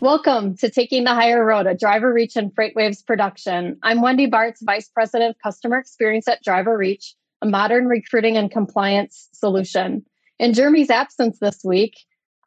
Welcome 0.00 0.56
to 0.56 0.70
Taking 0.70 1.04
the 1.04 1.14
Hire 1.14 1.44
Road, 1.44 1.66
a 1.66 1.74
DriverReach 1.74 2.34
and 2.34 2.50
FreightWaves 2.54 3.04
production. 3.06 3.78
I'm 3.82 4.00
Wendy 4.00 4.30
Bartz, 4.30 4.56
Vice 4.62 4.88
President 4.88 5.36
of 5.36 5.42
Customer 5.42 5.76
Experience 5.76 6.26
at 6.26 6.42
DriverReach, 6.42 7.12
a 7.42 7.46
modern 7.46 7.86
recruiting 7.86 8.38
and 8.38 8.50
compliance 8.50 9.28
solution. 9.34 10.02
In 10.38 10.54
Jeremy's 10.54 10.88
absence 10.88 11.38
this 11.38 11.60
week, 11.62 11.98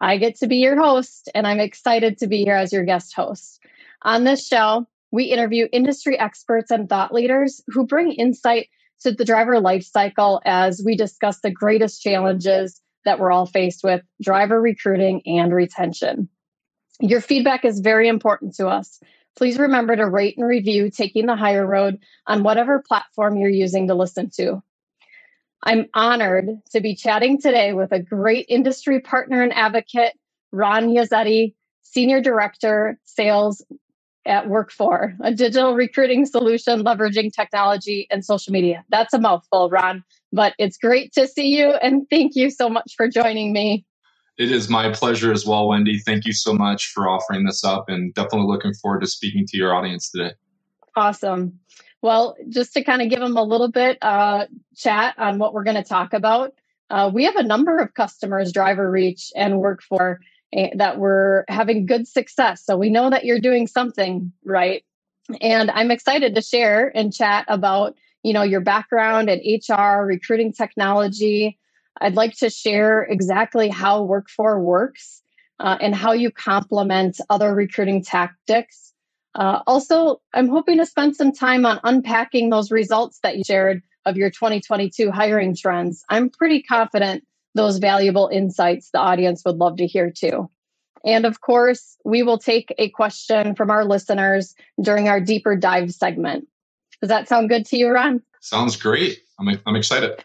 I 0.02 0.18
get 0.18 0.36
to 0.38 0.48
be 0.48 0.56
your 0.56 0.82
host, 0.82 1.30
and 1.36 1.46
I'm 1.46 1.60
excited 1.60 2.18
to 2.18 2.28
be 2.28 2.44
here 2.44 2.56
as 2.56 2.74
your 2.74 2.86
guest 2.86 3.14
host. 3.16 3.60
On 4.02 4.24
this 4.24 4.48
show, 4.48 4.88
we 5.12 5.26
interview 5.26 5.68
industry 5.72 6.18
experts 6.18 6.72
and 6.72 6.90
thought 6.90 7.14
leaders 7.14 7.62
who 7.68 7.86
bring 7.86 8.14
insight 8.14 8.70
to 9.02 9.12
the 9.12 9.26
driver 9.26 9.60
life 9.60 9.84
cycle 9.84 10.42
as 10.44 10.82
we 10.84 10.98
discuss 10.98 11.42
the 11.42 11.52
greatest 11.52 12.02
challenges 12.02 12.82
that 13.06 13.20
we're 13.20 13.32
all 13.32 13.46
faced 13.46 13.84
with 13.84 14.02
driver 14.24 14.60
recruiting 14.60 15.22
and 15.28 15.54
retention. 15.54 16.30
Your 17.00 17.22
feedback 17.22 17.66
is 17.66 17.80
very 17.80 18.08
important 18.08 18.56
to 18.56 18.68
us. 18.68 19.00
Please 19.36 19.58
remember 19.58 19.96
to 19.96 20.08
rate 20.08 20.38
and 20.38 20.48
review 20.48 20.92
Taking 20.92 21.26
the 21.26 21.36
Hire 21.36 21.66
Road 21.66 22.00
on 22.28 22.44
whatever 22.44 22.84
platform 22.88 23.36
you're 23.36 23.50
using 23.50 23.88
to 23.88 23.96
listen 23.96 24.30
to. 24.36 24.62
I'm 25.64 25.88
honored 25.94 26.50
to 26.72 26.82
be 26.82 26.96
chatting 26.96 27.42
today 27.42 27.74
with 27.74 27.92
a 27.92 28.00
great 28.00 28.46
industry 28.50 29.00
partner 29.00 29.42
and 29.42 29.54
advocate, 29.54 30.14
Ron 30.52 30.90
Yazzetti, 30.90 31.56
Senior 31.82 32.22
Director, 32.22 33.00
Sales 33.06 33.64
at 34.26 34.46
Work4, 34.46 35.18
a 35.22 35.34
digital 35.34 35.74
recruiting 35.74 36.26
solution 36.26 36.84
leveraging 36.84 37.34
technology 37.34 38.08
and 38.10 38.24
social 38.24 38.54
media. 38.54 38.86
That's 38.90 39.14
a 39.14 39.20
mouthful, 39.20 39.70
Ron, 39.70 40.04
but 40.32 40.54
it's 40.60 40.78
great 40.78 41.14
to 41.14 41.28
see 41.28 41.58
you 41.58 41.72
and 41.72 42.10
thank 42.10 42.36
you 42.36 42.50
so 42.50 42.70
much 42.70 42.94
for 42.96 43.08
joining 43.08 43.52
me. 43.52 43.86
It 44.38 44.52
is 44.52 44.70
my 44.70 44.92
pleasure 44.92 45.32
as 45.32 45.46
well, 45.46 45.68
Wendy. 45.68 46.00
Thank 46.00 46.26
you 46.26 46.34
so 46.34 46.54
much 46.54 46.92
for 46.94 47.08
offering 47.08 47.46
this 47.46 47.64
up 47.64 47.86
and 47.88 48.14
definitely 48.16 48.48
looking 48.48 48.74
forward 48.74 49.02
to 49.02 49.08
speaking 49.08 49.46
to 49.48 49.58
your 49.58 49.76
audience 49.76 50.10
today. 50.10 50.34
Awesome. 50.96 51.60
Well, 52.02 52.36
just 52.50 52.74
to 52.74 52.84
kind 52.84 53.02
of 53.02 53.10
give 53.10 53.20
them 53.20 53.38
a 53.38 53.44
little 53.44 53.72
bit 53.72 53.98
uh, 54.02 54.48
chat 54.76 55.16
on 55.18 55.38
what 55.38 55.54
we're 55.54 55.64
going 55.64 55.82
to 55.82 55.84
talk 55.84 56.14
about, 56.14 56.54
uh, 56.90 57.10
we 57.14 57.24
have 57.26 57.36
a 57.36 57.44
number 57.44 57.78
of 57.78 57.94
customers, 57.94 58.52
DriverReach 58.52 59.32
and 59.36 59.56
Work4 59.56 60.18
uh, 60.56 60.68
that 60.76 61.00
we're 61.00 61.46
having 61.48 61.86
good 61.86 62.08
success. 62.08 62.66
So 62.66 62.76
we 62.76 62.90
know 62.90 63.10
that 63.10 63.26
you're 63.26 63.40
doing 63.40 63.68
something 63.68 64.32
right. 64.44 64.84
And 65.42 65.72
I'm 65.72 65.92
excited 65.92 66.36
to 66.36 66.42
share 66.42 66.92
and 66.96 67.14
chat 67.14 67.46
about, 67.48 67.96
you 68.24 68.34
know, 68.34 68.44
your 68.44 68.62
background 68.62 69.30
in 69.30 69.40
HR, 69.40 70.06
recruiting 70.06 70.52
technology, 70.52 71.58
I'd 72.04 72.16
like 72.16 72.36
to 72.38 72.50
share 72.50 73.04
exactly 73.04 73.70
how 73.70 74.06
Work4 74.06 74.62
works 74.62 75.22
uh, 75.58 75.78
and 75.80 75.96
how 75.96 76.12
you 76.12 76.32
complement 76.32 77.22
other 77.30 77.56
recruiting 77.56 78.04
tactics. 78.04 78.94
Uh, 79.36 79.62
also, 79.66 80.22
I'm 80.34 80.50
hoping 80.50 80.80
to 80.80 80.86
spend 80.86 81.16
some 81.16 81.32
time 81.32 81.66
on 81.66 81.80
unpacking 81.86 82.50
those 82.50 82.72
results 82.72 83.20
that 83.24 83.38
you 83.38 83.46
shared 83.46 83.82
of 84.06 84.18
your 84.18 84.30
2022 84.30 85.12
hiring 85.12 85.56
trends. 85.56 86.04
I'm 86.10 86.30
pretty 86.30 86.62
confident 86.62 87.24
those 87.56 87.78
valuable 87.78 88.28
insights 88.28 88.90
the 88.90 89.00
audience 89.00 89.44
would 89.46 89.56
love 89.56 89.78
to 89.78 89.88
hear 89.88 90.12
too. 90.12 90.50
And 91.06 91.26
of 91.26 91.40
course, 91.40 91.96
we 92.04 92.22
will 92.22 92.38
take 92.38 92.76
a 92.78 92.90
question 92.90 93.56
from 93.56 93.70
our 93.72 93.86
listeners 93.86 94.56
during 94.82 95.08
our 95.08 95.22
deeper 95.22 95.56
dive 95.56 95.92
segment. 95.92 96.50
Does 97.00 97.08
that 97.08 97.30
sound 97.30 97.48
good 97.48 97.66
to 97.68 97.78
you, 97.78 97.90
Ron? 97.90 98.22
Sounds 98.42 98.76
great. 98.76 99.20
I'm, 99.40 99.58
I'm 99.66 99.78
excited. 99.78 100.22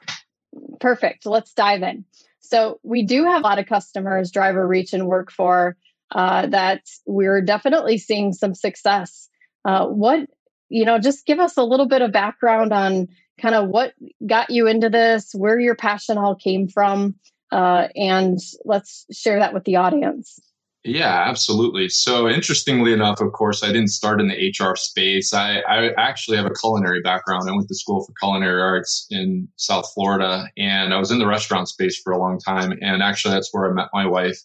Perfect. 0.80 1.26
Let's 1.26 1.52
dive 1.54 1.82
in. 1.82 2.04
So 2.40 2.80
we 2.82 3.02
do 3.02 3.24
have 3.24 3.42
a 3.42 3.46
lot 3.46 3.58
of 3.58 3.66
customers, 3.66 4.32
DriverReach 4.32 4.92
and 4.92 5.04
Work4 5.04 5.74
uh, 6.10 6.46
that 6.46 6.82
we're 7.06 7.42
definitely 7.42 7.98
seeing 7.98 8.32
some 8.32 8.54
success. 8.54 9.28
Uh, 9.64 9.86
what 9.86 10.28
you 10.70 10.84
know, 10.84 10.98
just 10.98 11.26
give 11.26 11.38
us 11.38 11.56
a 11.56 11.62
little 11.62 11.86
bit 11.86 12.02
of 12.02 12.12
background 12.12 12.72
on 12.72 13.08
kind 13.40 13.54
of 13.54 13.68
what 13.68 13.94
got 14.26 14.50
you 14.50 14.66
into 14.66 14.90
this, 14.90 15.30
where 15.34 15.58
your 15.58 15.74
passion 15.74 16.18
all 16.18 16.34
came 16.34 16.68
from, 16.68 17.14
uh, 17.50 17.88
and 17.96 18.38
let's 18.64 19.06
share 19.10 19.38
that 19.38 19.54
with 19.54 19.64
the 19.64 19.76
audience. 19.76 20.38
Yeah, 20.84 21.24
absolutely. 21.28 21.88
So, 21.88 22.28
interestingly 22.28 22.92
enough, 22.92 23.20
of 23.20 23.32
course, 23.32 23.62
I 23.64 23.68
didn't 23.68 23.88
start 23.88 24.20
in 24.20 24.28
the 24.28 24.34
HR 24.48 24.76
space. 24.76 25.34
I, 25.34 25.58
I, 25.68 25.90
actually 25.98 26.36
have 26.36 26.46
a 26.46 26.54
culinary 26.54 27.00
background. 27.02 27.48
I 27.48 27.52
went 27.52 27.68
to 27.68 27.74
school 27.74 28.04
for 28.04 28.12
culinary 28.20 28.62
arts 28.62 29.06
in 29.10 29.48
South 29.56 29.90
Florida, 29.92 30.46
and 30.56 30.94
I 30.94 30.98
was 30.98 31.10
in 31.10 31.18
the 31.18 31.26
restaurant 31.26 31.68
space 31.68 32.00
for 32.02 32.12
a 32.12 32.18
long 32.18 32.38
time. 32.38 32.72
And 32.80 33.02
actually, 33.02 33.34
that's 33.34 33.52
where 33.52 33.68
I 33.70 33.74
met 33.74 33.88
my 33.92 34.06
wife. 34.06 34.38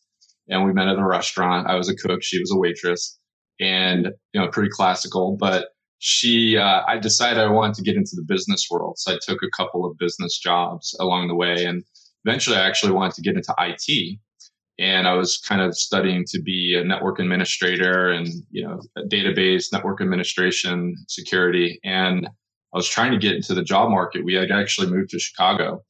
And 0.49 0.66
we 0.66 0.73
met 0.73 0.88
at 0.88 0.97
a 0.97 1.05
restaurant. 1.05 1.67
I 1.67 1.75
was 1.75 1.88
a 1.88 1.95
cook, 1.95 2.23
she 2.23 2.39
was 2.39 2.51
a 2.51 2.57
waitress, 2.57 3.17
and 3.59 4.07
you 4.33 4.41
know, 4.41 4.47
pretty 4.47 4.69
classical. 4.69 5.38
But 5.39 5.67
she, 6.00 6.57
uh, 6.57 6.81
I 6.88 6.97
decided 6.97 7.39
I 7.39 7.50
wanted 7.50 7.75
to 7.75 7.83
get 7.83 7.95
into 7.95 8.15
the 8.15 8.25
business 8.27 8.67
world, 8.71 8.95
so 8.97 9.13
I 9.13 9.19
took 9.21 9.44
a 9.44 9.51
couple 9.55 9.85
of 9.85 9.97
business 10.00 10.39
jobs 10.39 10.95
along 11.00 11.27
the 11.27 11.35
way, 11.35 11.63
and 11.63 11.83
eventually, 12.25 12.57
I 12.57 12.67
actually 12.67 12.94
wanted 12.94 13.13
to 13.15 13.21
get 13.21 13.35
into 13.35 13.53
IT 13.59 14.19
and 14.79 15.07
I 15.07 15.13
was 15.13 15.38
kind 15.38 15.61
of 15.61 15.78
studying 15.78 16.25
to 16.29 16.41
be 16.41 16.75
a 16.79 16.84
network 16.84 17.19
administrator 17.19 18.09
and 18.11 18.28
you 18.51 18.67
know 18.67 18.81
database 19.07 19.72
network 19.72 20.01
administration 20.01 20.95
security. 21.07 21.79
And 21.84 22.28
I 22.28 22.78
was 22.78 22.88
trying 22.88 23.12
to 23.12 23.19
get 23.19 23.35
into 23.35 23.53
the 23.53 23.63
job 23.63 23.91
market. 23.91 24.25
We 24.25 24.33
had 24.33 24.51
actually 24.51 24.89
moved 24.89 25.12
to 25.12 25.19
Chicago. 25.19 25.83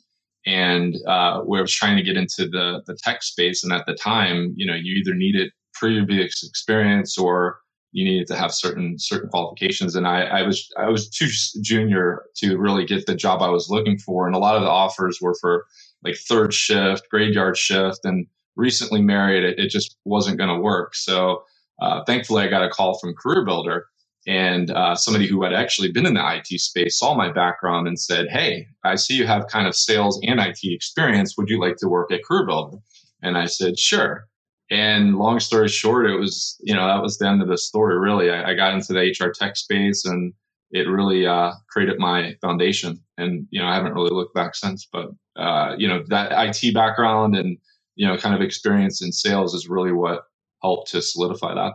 And 0.45 0.95
uh, 1.07 1.39
where 1.41 1.59
I 1.59 1.61
was 1.61 1.73
trying 1.73 1.95
to 1.95 2.03
get 2.03 2.17
into 2.17 2.49
the 2.49 2.81
the 2.85 2.97
tech 3.01 3.23
space. 3.23 3.63
And 3.63 3.71
at 3.71 3.85
the 3.85 3.95
time 3.95 4.53
you 4.57 4.65
know 4.65 4.75
you 4.75 4.95
either 4.95 5.13
needed 5.13 5.51
previous 5.73 6.43
experience 6.43 7.17
or 7.17 7.59
you 7.93 8.03
needed 8.03 8.27
to 8.27 8.35
have 8.35 8.53
certain 8.53 8.99
certain 8.99 9.29
qualifications. 9.29 9.95
And 9.95 10.05
I, 10.05 10.23
I 10.23 10.41
was 10.41 10.69
I 10.77 10.89
was 10.89 11.09
too 11.09 11.29
junior 11.61 12.23
to 12.37 12.57
really 12.57 12.85
get 12.85 13.05
the 13.05 13.15
job 13.15 13.41
I 13.41 13.49
was 13.49 13.69
looking 13.69 13.97
for. 13.97 14.27
And 14.27 14.35
a 14.35 14.39
lot 14.39 14.55
of 14.55 14.63
the 14.63 14.69
offers 14.69 15.19
were 15.21 15.35
for 15.39 15.65
like 16.03 16.15
third 16.17 16.53
shift 16.53 17.07
graveyard 17.09 17.55
shift. 17.55 17.99
And 18.03 18.27
recently 18.55 19.01
married, 19.01 19.43
it, 19.43 19.59
it 19.59 19.69
just 19.69 19.97
wasn't 20.05 20.37
going 20.37 20.49
to 20.49 20.61
work. 20.61 20.95
So 20.95 21.43
uh, 21.81 22.03
thankfully, 22.05 22.43
I 22.43 22.47
got 22.47 22.63
a 22.63 22.69
call 22.69 22.97
from 22.99 23.15
CareerBuilder, 23.15 23.81
and 24.27 24.71
uh, 24.71 24.95
somebody 24.95 25.27
who 25.27 25.43
had 25.43 25.53
actually 25.53 25.91
been 25.91 26.05
in 26.05 26.13
the 26.13 26.35
IT 26.37 26.59
space 26.59 26.97
saw 26.97 27.13
my 27.13 27.31
background 27.31 27.87
and 27.87 27.99
said, 27.99 28.27
"Hey, 28.29 28.67
I 28.83 28.95
see 28.95 29.15
you 29.15 29.27
have 29.27 29.47
kind 29.47 29.67
of 29.67 29.75
sales 29.75 30.19
and 30.23 30.39
IT 30.39 30.59
experience. 30.63 31.37
Would 31.37 31.49
you 31.49 31.59
like 31.59 31.77
to 31.77 31.89
work 31.89 32.11
at 32.11 32.21
CareerBuilder?" 32.29 32.79
And 33.21 33.37
I 33.37 33.45
said, 33.45 33.77
"Sure." 33.77 34.27
And 34.69 35.17
long 35.17 35.39
story 35.39 35.67
short, 35.67 36.09
it 36.09 36.17
was 36.17 36.57
you 36.61 36.73
know 36.73 36.87
that 36.87 37.01
was 37.01 37.17
the 37.17 37.27
end 37.27 37.41
of 37.41 37.47
the 37.47 37.57
story. 37.57 37.99
Really, 37.99 38.29
I, 38.31 38.51
I 38.51 38.53
got 38.53 38.73
into 38.73 38.93
the 38.93 39.01
HR 39.01 39.31
tech 39.31 39.57
space 39.57 40.05
and 40.05 40.33
it 40.73 40.89
really 40.89 41.25
uh, 41.25 41.51
created 41.69 41.99
my 41.99 42.35
foundation. 42.41 42.99
And 43.17 43.47
you 43.51 43.61
know, 43.61 43.67
I 43.67 43.75
haven't 43.75 43.93
really 43.93 44.09
looked 44.09 44.33
back 44.33 44.55
since. 44.55 44.87
But 44.91 45.11
uh, 45.35 45.75
you 45.77 45.87
know, 45.87 46.03
that 46.07 46.31
IT 46.33 46.73
background 46.73 47.35
and 47.35 47.57
you 47.95 48.07
know, 48.07 48.17
kind 48.17 48.35
of 48.35 48.41
experience 48.41 49.01
in 49.01 49.11
sales 49.11 49.53
is 49.53 49.67
really 49.67 49.91
what 49.91 50.23
helped 50.61 50.91
to 50.91 51.01
solidify 51.01 51.53
that. 51.53 51.73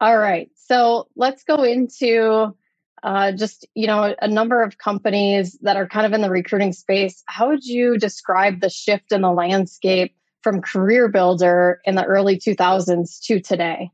All 0.00 0.18
right. 0.18 0.50
So 0.54 1.08
let's 1.16 1.44
go 1.44 1.62
into 1.62 2.54
uh, 3.02 3.32
just, 3.32 3.66
you 3.74 3.86
know, 3.86 4.14
a 4.20 4.28
number 4.28 4.62
of 4.62 4.78
companies 4.78 5.58
that 5.62 5.76
are 5.76 5.88
kind 5.88 6.06
of 6.06 6.12
in 6.12 6.20
the 6.20 6.30
recruiting 6.30 6.72
space. 6.72 7.22
How 7.26 7.48
would 7.48 7.64
you 7.64 7.98
describe 7.98 8.60
the 8.60 8.70
shift 8.70 9.12
in 9.12 9.22
the 9.22 9.32
landscape 9.32 10.14
from 10.42 10.60
CareerBuilder 10.60 11.76
in 11.84 11.94
the 11.94 12.04
early 12.04 12.38
2000s 12.38 13.20
to 13.24 13.40
today? 13.40 13.90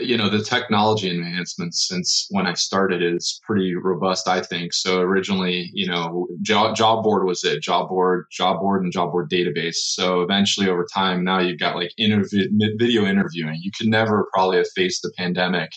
You 0.00 0.16
know 0.16 0.28
the 0.28 0.42
technology 0.42 1.10
enhancements 1.10 1.88
since 1.88 2.26
when 2.30 2.46
I 2.46 2.54
started 2.54 3.02
is 3.02 3.40
pretty 3.44 3.74
robust, 3.74 4.28
I 4.28 4.40
think. 4.40 4.72
So 4.72 5.00
originally, 5.00 5.70
you 5.72 5.86
know, 5.86 6.26
job, 6.42 6.76
job 6.76 7.04
board 7.04 7.26
was 7.26 7.44
it, 7.44 7.62
job 7.62 7.88
board, 7.88 8.26
job 8.30 8.60
board, 8.60 8.82
and 8.82 8.92
job 8.92 9.12
board 9.12 9.30
database. 9.30 9.76
So 9.76 10.22
eventually, 10.22 10.68
over 10.68 10.86
time, 10.92 11.24
now 11.24 11.40
you've 11.40 11.60
got 11.60 11.76
like 11.76 11.92
interview, 11.98 12.48
video 12.78 13.04
interviewing. 13.04 13.58
You 13.62 13.70
could 13.76 13.88
never 13.88 14.28
probably 14.32 14.58
have 14.58 14.68
faced 14.74 15.02
the 15.02 15.12
pandemic 15.16 15.70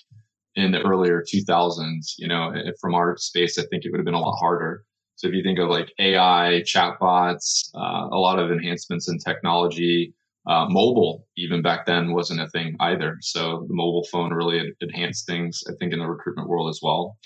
in 0.56 0.72
the 0.72 0.81
earlier 0.81 1.24
2000s. 1.24 2.14
You 2.18 2.28
know, 2.28 2.54
from 2.80 2.96
our 2.96 3.18
space, 3.18 3.58
I 3.58 3.64
think 3.64 3.86
it 3.86 3.92
would 3.92 4.00
have 4.00 4.06
been 4.06 4.14
a 4.14 4.20
lot 4.20 4.38
harder. 4.38 4.84
So 5.16 5.28
if 5.28 5.34
you 5.34 5.44
think 5.44 5.60
of 5.60 5.70
like 5.70 5.92
AI, 6.00 6.64
chatbots, 6.66 7.70
uh, 7.75 8.08
a 8.12 8.18
lot 8.18 8.40
of 8.40 8.52
enhancements 8.52 9.10
in 9.10 9.20
technology 9.20 10.14
uh, 10.48 10.68
mobile, 10.69 11.28
even 11.38 11.62
back 11.62 11.86
then, 11.86 12.13
wasn't 12.13 12.42
a 12.42 12.50
thing 12.50 12.75
either. 12.80 13.18
So 13.22 13.66
the 13.68 13.75
mobile 13.75 14.06
phone 14.12 14.34
really 14.34 14.74
enhanced 14.81 15.25
things, 15.25 15.63
I 15.69 15.74
think, 15.80 15.94
in 15.94 16.00
the 16.00 16.07
recruitment 16.07 16.50
world 16.50 16.69
as 16.69 16.80
well. 16.81 17.18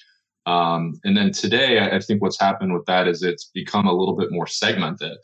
Um, 0.45 0.93
and 1.03 1.17
then 1.17 1.31
today, 1.31 1.79
I 1.79 1.99
think 1.99 2.21
what's 2.21 2.39
happened 2.39 2.73
with 2.73 2.85
that 2.85 3.07
is 3.07 3.21
it's 3.21 3.51
become 3.53 3.87
a 3.87 3.93
little 3.93 4.15
bit 4.15 4.31
more 4.31 4.47
segmented. 4.47 5.17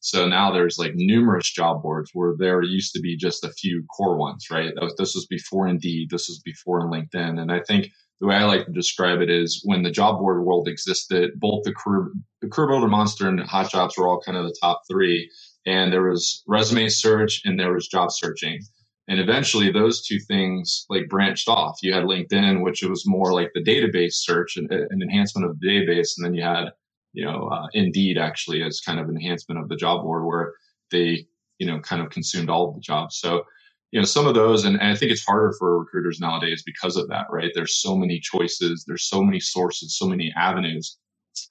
So 0.00 0.26
now 0.26 0.50
there's 0.50 0.78
like 0.78 0.92
numerous 0.94 1.50
job 1.50 1.82
boards 1.82 2.10
where 2.12 2.34
there 2.36 2.62
used 2.62 2.92
to 2.94 3.00
be 3.00 3.16
just 3.16 3.44
a 3.44 3.52
few 3.52 3.84
core 3.96 4.18
ones, 4.18 4.48
right? 4.50 4.72
This 4.98 5.14
was 5.14 5.26
before 5.30 5.66
Indeed, 5.68 6.10
this 6.10 6.28
was 6.28 6.42
before 6.44 6.90
LinkedIn. 6.90 7.40
And 7.40 7.50
I 7.50 7.60
think 7.60 7.88
the 8.20 8.26
way 8.26 8.36
I 8.36 8.44
like 8.44 8.66
to 8.66 8.72
describe 8.72 9.20
it 9.20 9.30
is 9.30 9.62
when 9.64 9.82
the 9.82 9.90
job 9.90 10.18
board 10.18 10.44
world 10.44 10.68
existed, 10.68 11.30
both 11.36 11.62
the 11.64 11.72
career, 11.72 12.10
the 12.42 12.48
CareerBuilder 12.48 12.90
monster 12.90 13.28
and 13.28 13.40
HotJobs 13.40 13.96
were 13.96 14.08
all 14.08 14.20
kind 14.20 14.36
of 14.36 14.44
the 14.44 14.56
top 14.60 14.82
three 14.90 15.30
and 15.66 15.92
there 15.92 16.08
was 16.08 16.42
resume 16.46 16.88
search 16.88 17.42
and 17.44 17.58
there 17.58 17.72
was 17.72 17.88
job 17.88 18.10
searching. 18.12 18.60
And 19.08 19.20
eventually 19.20 19.70
those 19.70 20.06
two 20.06 20.18
things 20.18 20.86
like 20.88 21.08
branched 21.08 21.48
off. 21.48 21.78
You 21.82 21.92
had 21.92 22.04
LinkedIn, 22.04 22.62
which 22.62 22.82
was 22.82 23.06
more 23.06 23.32
like 23.32 23.50
the 23.54 23.62
database 23.62 24.14
search 24.14 24.56
and 24.56 24.70
an 24.70 25.02
enhancement 25.02 25.48
of 25.48 25.60
the 25.60 25.66
database. 25.66 26.12
And 26.16 26.24
then 26.24 26.34
you 26.34 26.42
had, 26.42 26.72
you 27.12 27.24
know, 27.24 27.48
uh, 27.48 27.66
Indeed 27.74 28.16
actually 28.16 28.62
as 28.62 28.80
kind 28.80 28.98
of 28.98 29.08
enhancement 29.08 29.60
of 29.60 29.68
the 29.68 29.76
job 29.76 30.02
board 30.02 30.24
where 30.24 30.54
they, 30.90 31.26
you 31.58 31.66
know, 31.66 31.80
kind 31.80 32.02
of 32.02 32.10
consumed 32.10 32.48
all 32.48 32.68
of 32.68 32.74
the 32.74 32.80
jobs. 32.80 33.18
So, 33.18 33.44
you 33.90 34.00
know, 34.00 34.06
some 34.06 34.26
of 34.26 34.34
those, 34.34 34.64
and, 34.64 34.80
and 34.80 34.90
I 34.90 34.96
think 34.96 35.12
it's 35.12 35.24
harder 35.24 35.54
for 35.58 35.78
recruiters 35.78 36.18
nowadays 36.18 36.62
because 36.64 36.96
of 36.96 37.08
that, 37.08 37.26
right? 37.30 37.52
There's 37.54 37.80
so 37.80 37.94
many 37.96 38.18
choices. 38.20 38.84
There's 38.88 39.04
so 39.04 39.22
many 39.22 39.38
sources, 39.38 39.96
so 39.96 40.06
many 40.06 40.32
avenues. 40.36 40.98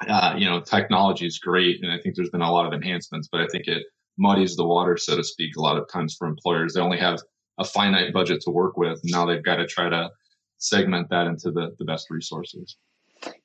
Uh, 0.08 0.34
you 0.38 0.46
know, 0.46 0.60
technology 0.60 1.28
is 1.28 1.40
great. 1.40 1.84
And 1.84 1.92
I 1.92 2.00
think 2.00 2.16
there's 2.16 2.32
been 2.32 2.42
a 2.42 2.52
lot 2.52 2.66
of 2.66 2.74
enhancements, 2.74 3.30
but 3.32 3.42
I 3.42 3.48
think 3.48 3.68
it 3.68 3.84
muddies 4.18 4.56
the 4.56 4.66
water, 4.66 4.98
so 4.98 5.16
to 5.16 5.24
speak, 5.24 5.56
a 5.56 5.62
lot 5.62 5.78
of 5.78 5.88
times 5.90 6.16
for 6.16 6.28
employers. 6.28 6.74
They 6.74 6.82
only 6.82 7.00
have 7.00 7.20
a 7.58 7.64
finite 7.64 8.14
budget 8.14 8.42
to 8.42 8.52
work 8.52 8.78
with. 8.78 9.00
Now 9.04 9.26
they've 9.26 9.44
got 9.44 9.58
to 9.58 9.68
try 9.68 9.90
to 9.90 10.10
segment 10.58 11.10
that 11.10 11.28
into 11.28 11.52
the, 11.52 11.76
the 11.78 11.86
best 11.86 12.10
resources. 12.10 12.78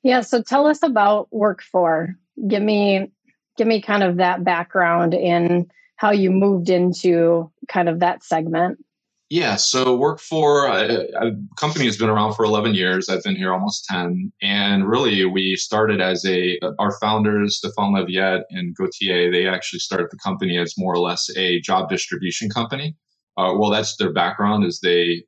Yeah. 0.03 0.21
So 0.21 0.41
tell 0.41 0.67
us 0.67 0.83
about 0.83 1.29
Work4. 1.31 2.15
Give 2.47 2.63
me 2.63 3.11
give 3.57 3.67
me 3.67 3.81
kind 3.81 4.03
of 4.03 4.17
that 4.17 4.43
background 4.43 5.13
in 5.13 5.69
how 5.97 6.11
you 6.11 6.31
moved 6.31 6.69
into 6.69 7.51
kind 7.67 7.89
of 7.89 7.99
that 7.99 8.23
segment. 8.23 8.79
Yeah, 9.29 9.57
so 9.57 9.95
Work4 9.95 10.31
uh, 10.31 10.73
uh, 10.73 11.05
a, 11.21 11.27
a 11.27 11.31
company 11.55 11.85
has 11.85 11.97
been 11.97 12.09
around 12.09 12.33
for 12.33 12.45
11 12.45 12.73
years. 12.73 13.09
I've 13.09 13.21
been 13.21 13.35
here 13.35 13.53
almost 13.53 13.85
10, 13.85 14.31
and 14.41 14.89
really 14.89 15.23
we 15.25 15.55
started 15.55 16.01
as 16.01 16.25
a 16.25 16.57
uh, 16.63 16.71
our 16.79 16.97
founders 16.99 17.61
Stéphane 17.63 17.93
Le 17.93 18.05
Viet 18.05 18.45
and 18.49 18.75
Gautier. 18.75 19.31
They 19.31 19.47
actually 19.47 19.79
started 19.79 20.07
the 20.09 20.17
company 20.17 20.57
as 20.57 20.79
more 20.79 20.93
or 20.95 20.97
less 20.97 21.29
a 21.37 21.61
job 21.61 21.89
distribution 21.89 22.49
company. 22.49 22.95
Uh, 23.37 23.53
well, 23.55 23.69
that's 23.69 23.97
their 23.97 24.11
background. 24.11 24.65
Is 24.65 24.79
they 24.79 25.23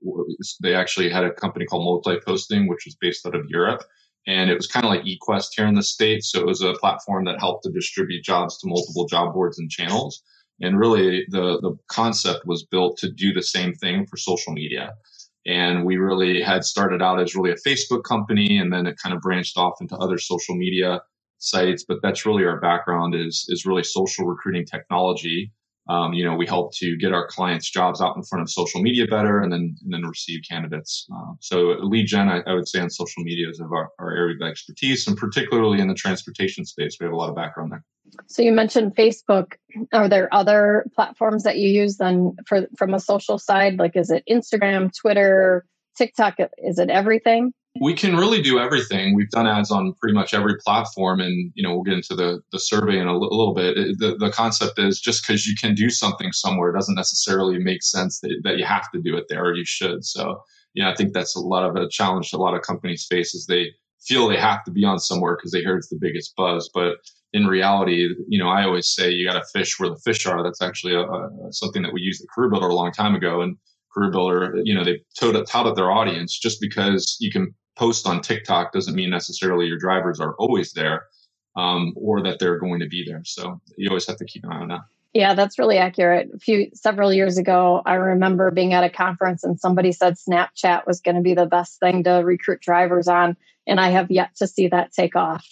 they 0.61 0.73
actually 0.73 1.11
had 1.11 1.23
a 1.23 1.31
company 1.31 1.65
called 1.65 2.03
MultiPosting, 2.03 2.67
which 2.67 2.85
was 2.85 2.97
based 2.99 3.27
out 3.27 3.35
of 3.35 3.45
Europe, 3.49 3.83
and 4.25 4.49
it 4.49 4.55
was 4.55 4.65
kind 4.65 4.83
of 4.83 4.89
like 4.89 5.03
eQuest 5.03 5.49
here 5.55 5.67
in 5.67 5.75
the 5.75 5.83
states. 5.83 6.31
So 6.31 6.39
it 6.39 6.47
was 6.47 6.63
a 6.63 6.73
platform 6.73 7.25
that 7.25 7.39
helped 7.39 7.65
to 7.65 7.71
distribute 7.71 8.23
jobs 8.23 8.57
to 8.57 8.67
multiple 8.67 9.05
job 9.05 9.35
boards 9.35 9.59
and 9.59 9.69
channels. 9.69 10.23
And 10.61 10.79
really, 10.79 11.25
the 11.29 11.59
the 11.61 11.75
concept 11.87 12.45
was 12.45 12.63
built 12.63 12.97
to 12.97 13.11
do 13.11 13.33
the 13.33 13.43
same 13.43 13.73
thing 13.73 14.05
for 14.05 14.17
social 14.17 14.53
media. 14.53 14.93
And 15.45 15.85
we 15.85 15.97
really 15.97 16.41
had 16.41 16.63
started 16.63 17.01
out 17.01 17.19
as 17.19 17.35
really 17.35 17.51
a 17.51 17.67
Facebook 17.69 18.03
company, 18.03 18.57
and 18.57 18.71
then 18.71 18.85
it 18.85 18.97
kind 19.01 19.15
of 19.15 19.21
branched 19.21 19.57
off 19.57 19.81
into 19.81 19.95
other 19.97 20.17
social 20.17 20.55
media 20.55 21.01
sites. 21.39 21.83
But 21.87 21.97
that's 22.03 22.25
really 22.25 22.45
our 22.45 22.59
background 22.59 23.15
is 23.15 23.45
is 23.49 23.65
really 23.65 23.83
social 23.83 24.25
recruiting 24.25 24.65
technology 24.65 25.51
um, 25.89 26.13
you 26.13 26.23
know, 26.23 26.35
we 26.35 26.45
help 26.45 26.73
to 26.75 26.95
get 26.97 27.11
our 27.11 27.27
clients' 27.27 27.69
jobs 27.69 28.01
out 28.01 28.15
in 28.15 28.23
front 28.23 28.43
of 28.43 28.51
social 28.51 28.81
media 28.81 29.07
better, 29.07 29.41
and 29.41 29.51
then 29.51 29.75
and 29.83 29.93
then 29.93 30.03
receive 30.03 30.41
candidates. 30.47 31.07
Uh, 31.13 31.33
so 31.39 31.75
lead 31.81 32.05
gen, 32.05 32.29
I, 32.29 32.41
I, 32.47 32.53
would 32.53 32.67
say, 32.67 32.79
on 32.79 32.89
social 32.89 33.23
media 33.23 33.49
is 33.49 33.59
of 33.59 33.73
our, 33.73 33.89
our 33.99 34.11
area 34.15 34.35
of 34.35 34.47
expertise, 34.47 35.07
and 35.07 35.17
particularly 35.17 35.79
in 35.81 35.87
the 35.87 35.95
transportation 35.95 36.65
space, 36.65 36.97
we 36.99 37.05
have 37.05 37.13
a 37.13 37.15
lot 37.15 37.29
of 37.29 37.35
background 37.35 37.71
there. 37.71 37.83
So 38.27 38.41
you 38.41 38.51
mentioned 38.51 38.95
Facebook. 38.95 39.53
Are 39.93 40.09
there 40.09 40.33
other 40.33 40.85
platforms 40.95 41.43
that 41.43 41.57
you 41.57 41.69
use 41.69 41.97
then 41.97 42.35
for 42.45 42.67
from 42.77 42.93
a 42.93 42.99
social 42.99 43.37
side? 43.37 43.77
Like, 43.77 43.95
is 43.95 44.09
it 44.09 44.23
Instagram, 44.29 44.91
Twitter, 44.95 45.65
TikTok? 45.97 46.35
Is 46.57 46.79
it 46.79 46.89
everything? 46.89 47.53
we 47.79 47.93
can 47.93 48.17
really 48.17 48.41
do 48.41 48.59
everything. 48.59 49.15
We've 49.15 49.29
done 49.29 49.47
ads 49.47 49.71
on 49.71 49.93
pretty 49.93 50.13
much 50.13 50.33
every 50.33 50.57
platform, 50.57 51.21
and 51.21 51.51
you 51.55 51.63
know 51.63 51.73
we'll 51.73 51.83
get 51.83 51.93
into 51.93 52.15
the 52.15 52.41
the 52.51 52.59
survey 52.59 52.99
in 52.99 53.07
a, 53.07 53.13
l- 53.13 53.23
a 53.23 53.35
little 53.35 53.53
bit. 53.53 53.75
The 53.97 54.17
the 54.17 54.29
concept 54.31 54.77
is 54.77 54.99
just 54.99 55.25
because 55.25 55.47
you 55.47 55.55
can 55.55 55.73
do 55.73 55.89
something 55.89 56.31
somewhere 56.33 56.73
doesn't 56.73 56.95
necessarily 56.95 57.59
make 57.59 57.81
sense 57.81 58.19
that, 58.19 58.41
that 58.43 58.57
you 58.57 58.65
have 58.65 58.91
to 58.91 59.01
do 59.01 59.15
it 59.15 59.25
there 59.29 59.45
or 59.45 59.55
you 59.55 59.65
should. 59.65 60.03
So 60.03 60.41
yeah, 60.73 60.91
I 60.91 60.95
think 60.95 61.13
that's 61.13 61.35
a 61.35 61.39
lot 61.39 61.63
of 61.63 61.75
a 61.75 61.87
challenge 61.89 62.33
a 62.33 62.37
lot 62.37 62.55
of 62.55 62.61
companies 62.61 63.07
face 63.09 63.33
is 63.33 63.45
they 63.45 63.67
feel 64.01 64.27
they 64.27 64.37
have 64.37 64.63
to 64.65 64.71
be 64.71 64.83
on 64.83 64.99
somewhere 64.99 65.37
because 65.37 65.51
they 65.51 65.59
hear 65.59 65.77
it's 65.77 65.89
the 65.89 65.99
biggest 65.99 66.35
buzz, 66.35 66.69
but 66.73 66.95
in 67.33 67.47
reality, 67.47 68.09
you 68.27 68.39
know 68.39 68.49
I 68.49 68.63
always 68.63 68.89
say 68.89 69.09
you 69.09 69.27
got 69.27 69.39
to 69.39 69.45
fish 69.53 69.79
where 69.79 69.89
the 69.89 69.99
fish 70.03 70.25
are. 70.25 70.43
That's 70.43 70.61
actually 70.61 70.95
a, 70.95 71.01
a, 71.01 71.51
something 71.51 71.81
that 71.83 71.93
we 71.93 72.01
used 72.01 72.21
at 72.21 72.27
CareerBuilder 72.37 72.69
a 72.69 72.75
long 72.75 72.91
time 72.91 73.15
ago, 73.15 73.41
and 73.41 73.57
CareerBuilder, 73.95 74.61
you 74.63 74.73
know, 74.73 74.83
they 74.83 75.01
touted, 75.19 75.47
touted 75.47 75.75
their 75.75 75.91
audience 75.91 76.37
just 76.37 76.61
because 76.61 77.17
you 77.19 77.31
can 77.31 77.53
post 77.75 78.07
on 78.07 78.21
TikTok 78.21 78.73
doesn't 78.73 78.95
mean 78.95 79.09
necessarily 79.09 79.65
your 79.65 79.77
drivers 79.77 80.19
are 80.19 80.35
always 80.35 80.73
there 80.73 81.05
um, 81.55 81.93
or 81.95 82.21
that 82.23 82.39
they're 82.39 82.59
going 82.59 82.79
to 82.79 82.87
be 82.87 83.03
there. 83.05 83.21
So 83.25 83.61
you 83.77 83.89
always 83.89 84.07
have 84.07 84.17
to 84.17 84.25
keep 84.25 84.43
an 84.43 84.51
eye 84.51 84.59
on 84.59 84.67
that. 84.69 84.81
Yeah, 85.13 85.33
that's 85.33 85.59
really 85.59 85.77
accurate. 85.77 86.29
A 86.33 86.39
few 86.39 86.69
several 86.73 87.11
years 87.11 87.37
ago, 87.37 87.81
I 87.85 87.95
remember 87.95 88.49
being 88.49 88.73
at 88.73 88.85
a 88.85 88.89
conference 88.89 89.43
and 89.43 89.59
somebody 89.59 89.91
said 89.91 90.15
Snapchat 90.15 90.87
was 90.87 91.01
going 91.01 91.15
to 91.15 91.21
be 91.21 91.33
the 91.33 91.45
best 91.45 91.79
thing 91.81 92.03
to 92.05 92.11
recruit 92.23 92.61
drivers 92.61 93.09
on, 93.09 93.35
and 93.67 93.79
I 93.79 93.89
have 93.89 94.09
yet 94.09 94.35
to 94.37 94.47
see 94.47 94.69
that 94.69 94.93
take 94.93 95.17
off. 95.17 95.45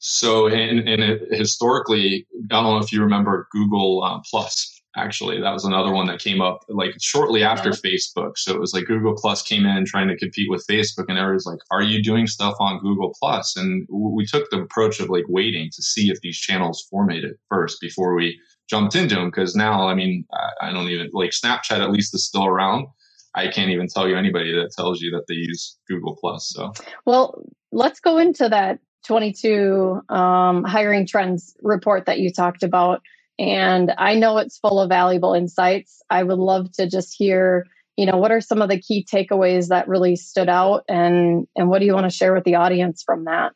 So, 0.00 0.46
and, 0.46 0.88
and 0.88 1.02
it, 1.02 1.22
historically, 1.30 2.26
I 2.50 2.54
don't 2.62 2.64
know 2.64 2.78
if 2.78 2.92
you 2.92 3.02
remember 3.02 3.48
Google 3.52 4.02
uh, 4.04 4.20
Plus 4.30 4.78
actually 4.98 5.40
that 5.40 5.52
was 5.52 5.64
another 5.64 5.92
one 5.92 6.06
that 6.06 6.18
came 6.18 6.40
up 6.40 6.64
like 6.68 6.92
shortly 7.00 7.42
after 7.42 7.70
yeah. 7.70 7.76
facebook 7.84 8.32
so 8.36 8.54
it 8.54 8.60
was 8.60 8.72
like 8.72 8.86
google 8.86 9.14
plus 9.16 9.42
came 9.42 9.66
in 9.66 9.84
trying 9.84 10.08
to 10.08 10.16
compete 10.16 10.50
with 10.50 10.64
facebook 10.68 11.04
and 11.08 11.18
everyone's 11.18 11.46
like 11.46 11.58
are 11.70 11.82
you 11.82 12.02
doing 12.02 12.26
stuff 12.26 12.54
on 12.58 12.80
google 12.80 13.14
Plus?" 13.20 13.56
and 13.56 13.86
we 13.90 14.26
took 14.26 14.48
the 14.50 14.60
approach 14.60 15.00
of 15.00 15.08
like 15.08 15.24
waiting 15.28 15.70
to 15.74 15.82
see 15.82 16.10
if 16.10 16.20
these 16.20 16.38
channels 16.38 16.86
formatted 16.90 17.34
first 17.48 17.80
before 17.80 18.14
we 18.14 18.38
jumped 18.68 18.94
into 18.94 19.14
them 19.14 19.28
because 19.28 19.54
now 19.54 19.86
i 19.86 19.94
mean 19.94 20.24
I 20.60 20.72
don't 20.72 20.88
even 20.88 21.08
like 21.12 21.30
snapchat 21.30 21.80
at 21.80 21.90
least 21.90 22.14
is 22.14 22.26
still 22.26 22.46
around 22.46 22.86
i 23.34 23.48
can't 23.48 23.70
even 23.70 23.88
tell 23.88 24.08
you 24.08 24.16
anybody 24.16 24.52
that 24.52 24.72
tells 24.76 25.00
you 25.00 25.10
that 25.12 25.24
they 25.28 25.34
use 25.34 25.78
google 25.88 26.16
plus 26.20 26.50
so 26.54 26.72
well 27.04 27.42
let's 27.72 28.00
go 28.00 28.18
into 28.18 28.48
that 28.48 28.78
22 29.08 30.02
um, 30.08 30.62
hiring 30.62 31.06
trends 31.06 31.56
report 31.62 32.06
that 32.06 32.20
you 32.20 32.32
talked 32.32 32.62
about 32.62 33.02
and 33.38 33.92
I 33.98 34.14
know 34.14 34.38
it's 34.38 34.58
full 34.58 34.80
of 34.80 34.88
valuable 34.88 35.32
insights. 35.32 36.02
I 36.10 36.22
would 36.22 36.38
love 36.38 36.72
to 36.72 36.88
just 36.88 37.14
hear, 37.16 37.66
you 37.96 38.04
know, 38.04 38.16
what 38.16 38.32
are 38.32 38.40
some 38.40 38.60
of 38.60 38.68
the 38.68 38.80
key 38.80 39.06
takeaways 39.10 39.68
that 39.68 39.86
really 39.86 40.16
stood 40.16 40.48
out 40.48 40.84
and 40.88 41.46
and 41.56 41.68
what 41.68 41.78
do 41.78 41.86
you 41.86 41.94
want 41.94 42.10
to 42.10 42.16
share 42.16 42.34
with 42.34 42.44
the 42.44 42.56
audience 42.56 43.02
from 43.02 43.24
that? 43.24 43.52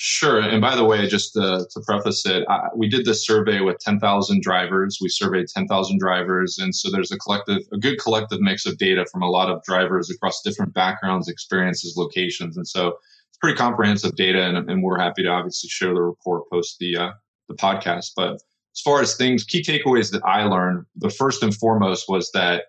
Sure. 0.00 0.40
And 0.40 0.60
by 0.60 0.76
the 0.76 0.84
way, 0.84 1.08
just 1.08 1.32
to, 1.32 1.66
to 1.72 1.80
preface 1.80 2.24
it, 2.24 2.44
I, 2.48 2.68
we 2.76 2.88
did 2.88 3.04
this 3.04 3.26
survey 3.26 3.58
with 3.58 3.80
10,000 3.80 4.40
drivers. 4.40 4.98
We 5.02 5.08
surveyed 5.08 5.48
10,000 5.48 5.98
drivers. 5.98 6.56
And 6.56 6.72
so 6.72 6.88
there's 6.88 7.10
a 7.10 7.18
collective, 7.18 7.62
a 7.72 7.78
good 7.78 7.98
collective 7.98 8.40
mix 8.40 8.64
of 8.64 8.78
data 8.78 9.06
from 9.10 9.22
a 9.22 9.28
lot 9.28 9.50
of 9.50 9.60
drivers 9.64 10.08
across 10.08 10.40
different 10.42 10.72
backgrounds, 10.72 11.28
experiences, 11.28 11.96
locations. 11.96 12.56
And 12.56 12.68
so 12.68 12.96
pretty 13.40 13.56
comprehensive 13.56 14.16
data. 14.16 14.42
And, 14.42 14.70
and 14.70 14.82
we're 14.82 14.98
happy 14.98 15.22
to 15.22 15.28
obviously 15.28 15.68
share 15.68 15.94
the 15.94 16.02
report 16.02 16.44
post 16.50 16.76
the, 16.78 16.96
uh, 16.96 17.10
the 17.48 17.54
podcast. 17.54 18.10
But 18.16 18.34
as 18.34 18.80
far 18.84 19.00
as 19.00 19.16
things, 19.16 19.44
key 19.44 19.62
takeaways 19.62 20.10
that 20.12 20.24
I 20.24 20.44
learned, 20.44 20.84
the 20.96 21.10
first 21.10 21.42
and 21.42 21.54
foremost 21.54 22.08
was 22.08 22.30
that, 22.32 22.64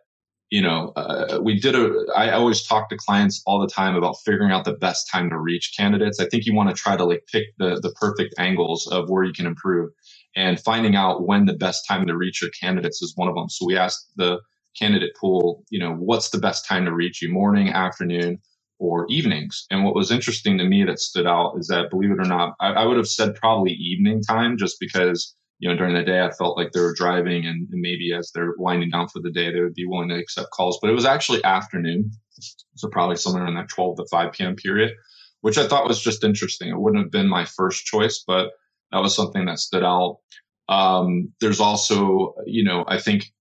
you 0.50 0.62
know, 0.62 0.94
uh, 0.96 1.40
we 1.44 1.60
did 1.60 1.76
a, 1.76 2.06
I 2.16 2.32
always 2.32 2.64
talk 2.64 2.90
to 2.90 2.98
clients 2.98 3.44
all 3.46 3.60
the 3.60 3.68
time 3.68 3.96
about 3.96 4.16
figuring 4.26 4.52
out 4.52 4.66
the 4.66 4.74
best 4.74 5.08
time 5.12 5.30
to 5.30 5.38
reach 5.38 5.74
candidates. 5.78 6.20
I 6.20 6.26
think 6.28 6.46
you 6.46 6.56
want 6.56 6.70
to 6.70 6.76
try 6.76 6.98
to 6.98 7.06
like 7.06 7.24
pick 7.32 7.46
the, 7.60 7.80
the 7.80 7.92
perfect 7.92 8.34
angles 8.40 8.88
of 8.88 9.10
where 9.10 9.24
you 9.24 9.34
can 9.34 9.46
improve 9.46 9.92
and 10.36 10.60
finding 10.60 10.96
out 10.96 11.28
when 11.28 11.46
the 11.46 11.54
best 11.54 11.86
time 11.88 12.08
to 12.08 12.18
reach 12.18 12.42
your 12.42 12.50
candidates 12.60 13.02
is 13.02 13.14
one 13.16 13.28
of 13.28 13.36
them. 13.36 13.50
So 13.50 13.66
we 13.66 13.78
asked 13.78 14.12
the 14.16 14.40
candidate 14.78 15.16
pool, 15.20 15.64
you 15.70 15.80
know, 15.80 15.94
what's 15.94 16.30
the 16.30 16.40
best 16.40 16.68
time 16.68 16.86
to 16.86 16.94
reach 16.94 17.22
you, 17.22 17.32
morning, 17.32 17.70
afternoon, 17.70 18.40
or 18.80 19.06
evenings. 19.10 19.66
And 19.70 19.84
what 19.84 19.96
was 19.96 20.12
interesting 20.12 20.58
to 20.58 20.64
me 20.64 20.84
that 20.86 21.00
stood 21.00 21.28
out 21.28 21.56
is 21.60 21.68
that, 21.68 21.90
believe 21.90 22.12
it 22.12 22.20
or 22.20 22.28
not, 22.28 22.56
I, 22.60 22.72
I 22.72 22.86
would 22.86 22.98
have 22.98 23.08
said 23.08 23.36
probably 23.36 23.74
evening 23.74 24.22
time 24.22 24.58
just 24.58 24.78
because 24.80 25.36
you 25.60 25.70
know, 25.70 25.76
during 25.76 25.94
the 25.94 26.04
day, 26.04 26.22
I 26.22 26.32
felt 26.32 26.58
like 26.58 26.72
they 26.72 26.80
were 26.80 26.94
driving 26.94 27.46
and, 27.46 27.68
and, 27.70 27.82
maybe 27.82 28.14
as 28.18 28.32
they're 28.34 28.54
winding 28.58 28.92
down 28.92 29.10
for 29.10 29.20
the 29.20 29.30
day, 29.30 29.52
they 29.52 29.60
would 29.60 29.74
be 29.74 29.86
willing 29.86 30.08
to 30.10 30.16
accept 30.16 30.52
calls. 30.52 30.80
But 30.82 30.90
it 30.90 30.94
was 30.94 31.06
actually 31.06 31.44
afternoon. 31.44 32.12
So 32.76 32.88
probably 32.88 33.18
somewhere 33.18 33.46
in 33.46 33.56
that 33.56 33.68
12 33.68 33.98
to 33.98 34.06
5 34.10 34.32
p.m. 34.32 34.56
period, 34.56 34.94
which 35.42 35.58
I 35.58 35.68
thought 35.68 35.88
was 35.88 36.02
just 36.02 36.24
interesting. 36.24 36.70
It 36.70 36.80
wouldn't 36.80 37.04
have 37.04 37.12
been 37.12 37.28
my 37.28 37.44
first 37.44 37.86
choice, 37.86 38.24
but 38.26 38.52
that 38.92 39.00
was 39.00 39.14
something 39.14 39.46
that 39.46 39.60
stood 39.60 39.84
out. 39.84 40.20
Um, 40.70 41.34
there's 41.42 41.60
also, 41.60 42.36
you 42.46 42.64
know, 42.64 42.86
I 42.88 43.00
think 43.00 43.34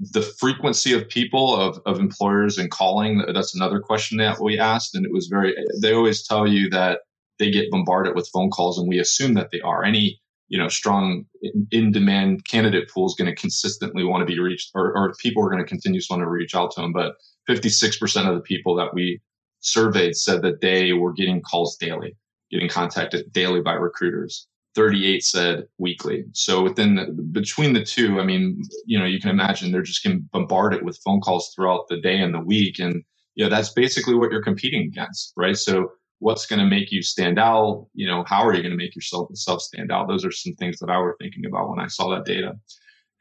the 0.00 0.22
frequency 0.22 0.92
of 0.92 1.08
people 1.08 1.54
of, 1.54 1.78
of 1.86 2.00
employers 2.00 2.58
and 2.58 2.70
calling, 2.70 3.22
that's 3.34 3.54
another 3.54 3.80
question 3.80 4.18
that 4.18 4.40
we 4.40 4.58
asked. 4.58 4.94
And 4.94 5.04
it 5.04 5.12
was 5.12 5.26
very, 5.26 5.54
they 5.80 5.92
always 5.92 6.26
tell 6.26 6.48
you 6.48 6.70
that 6.70 7.00
they 7.38 7.50
get 7.50 7.70
bombarded 7.70 8.14
with 8.14 8.30
phone 8.32 8.50
calls 8.50 8.78
and 8.78 8.88
we 8.88 8.98
assume 8.98 9.34
that 9.34 9.50
they 9.50 9.60
are. 9.60 9.84
Any 9.84 10.20
you 10.50 10.58
know, 10.58 10.68
strong 10.68 11.24
in 11.70 11.92
demand 11.92 12.44
candidate 12.44 12.90
pool 12.90 13.06
is 13.06 13.14
going 13.14 13.32
to 13.32 13.40
consistently 13.40 14.02
want 14.04 14.20
to 14.20 14.26
be 14.26 14.40
reached 14.40 14.72
or, 14.74 14.92
or 14.96 15.14
people 15.14 15.44
are 15.44 15.48
going 15.48 15.62
to 15.62 15.68
continue 15.68 16.00
to 16.00 16.06
want 16.10 16.22
to 16.22 16.28
reach 16.28 16.56
out 16.56 16.72
to 16.72 16.80
them. 16.80 16.92
But 16.92 17.14
56% 17.48 18.28
of 18.28 18.34
the 18.34 18.40
people 18.40 18.74
that 18.74 18.92
we 18.92 19.20
surveyed 19.60 20.16
said 20.16 20.42
that 20.42 20.60
they 20.60 20.92
were 20.92 21.12
getting 21.12 21.40
calls 21.40 21.76
daily, 21.76 22.16
getting 22.50 22.68
contacted 22.68 23.32
daily 23.32 23.60
by 23.60 23.74
recruiters. 23.74 24.48
38 24.74 25.24
said 25.24 25.64
weekly. 25.78 26.24
So 26.32 26.62
within 26.62 26.94
the, 26.94 27.06
between 27.06 27.72
the 27.72 27.84
two, 27.84 28.20
I 28.20 28.24
mean, 28.24 28.62
you 28.86 28.98
know, 28.98 29.04
you 29.04 29.20
can 29.20 29.30
imagine 29.30 29.72
they're 29.72 29.82
just 29.82 30.02
getting 30.02 30.28
bombarded 30.32 30.84
with 30.84 31.00
phone 31.04 31.20
calls 31.20 31.52
throughout 31.54 31.88
the 31.88 32.00
day 32.00 32.18
and 32.18 32.32
the 32.32 32.40
week. 32.40 32.78
And, 32.78 33.02
you 33.34 33.44
know, 33.44 33.50
that's 33.50 33.72
basically 33.72 34.14
what 34.14 34.30
you're 34.30 34.42
competing 34.42 34.82
against, 34.82 35.32
right? 35.36 35.56
So 35.56 35.92
what's 36.20 36.46
going 36.46 36.60
to 36.60 36.66
make 36.66 36.92
you 36.92 37.02
stand 37.02 37.38
out? 37.38 37.86
You 37.94 38.06
know, 38.06 38.24
how 38.26 38.46
are 38.46 38.54
you 38.54 38.62
going 38.62 38.72
to 38.72 38.76
make 38.76 38.94
yourself 38.94 39.28
self 39.34 39.60
stand 39.60 39.90
out? 39.90 40.08
Those 40.08 40.24
are 40.24 40.32
some 40.32 40.54
things 40.54 40.78
that 40.78 40.90
I 40.90 40.98
were 40.98 41.16
thinking 41.20 41.46
about 41.46 41.68
when 41.68 41.80
I 41.80 41.88
saw 41.88 42.10
that 42.10 42.24
data. 42.24 42.52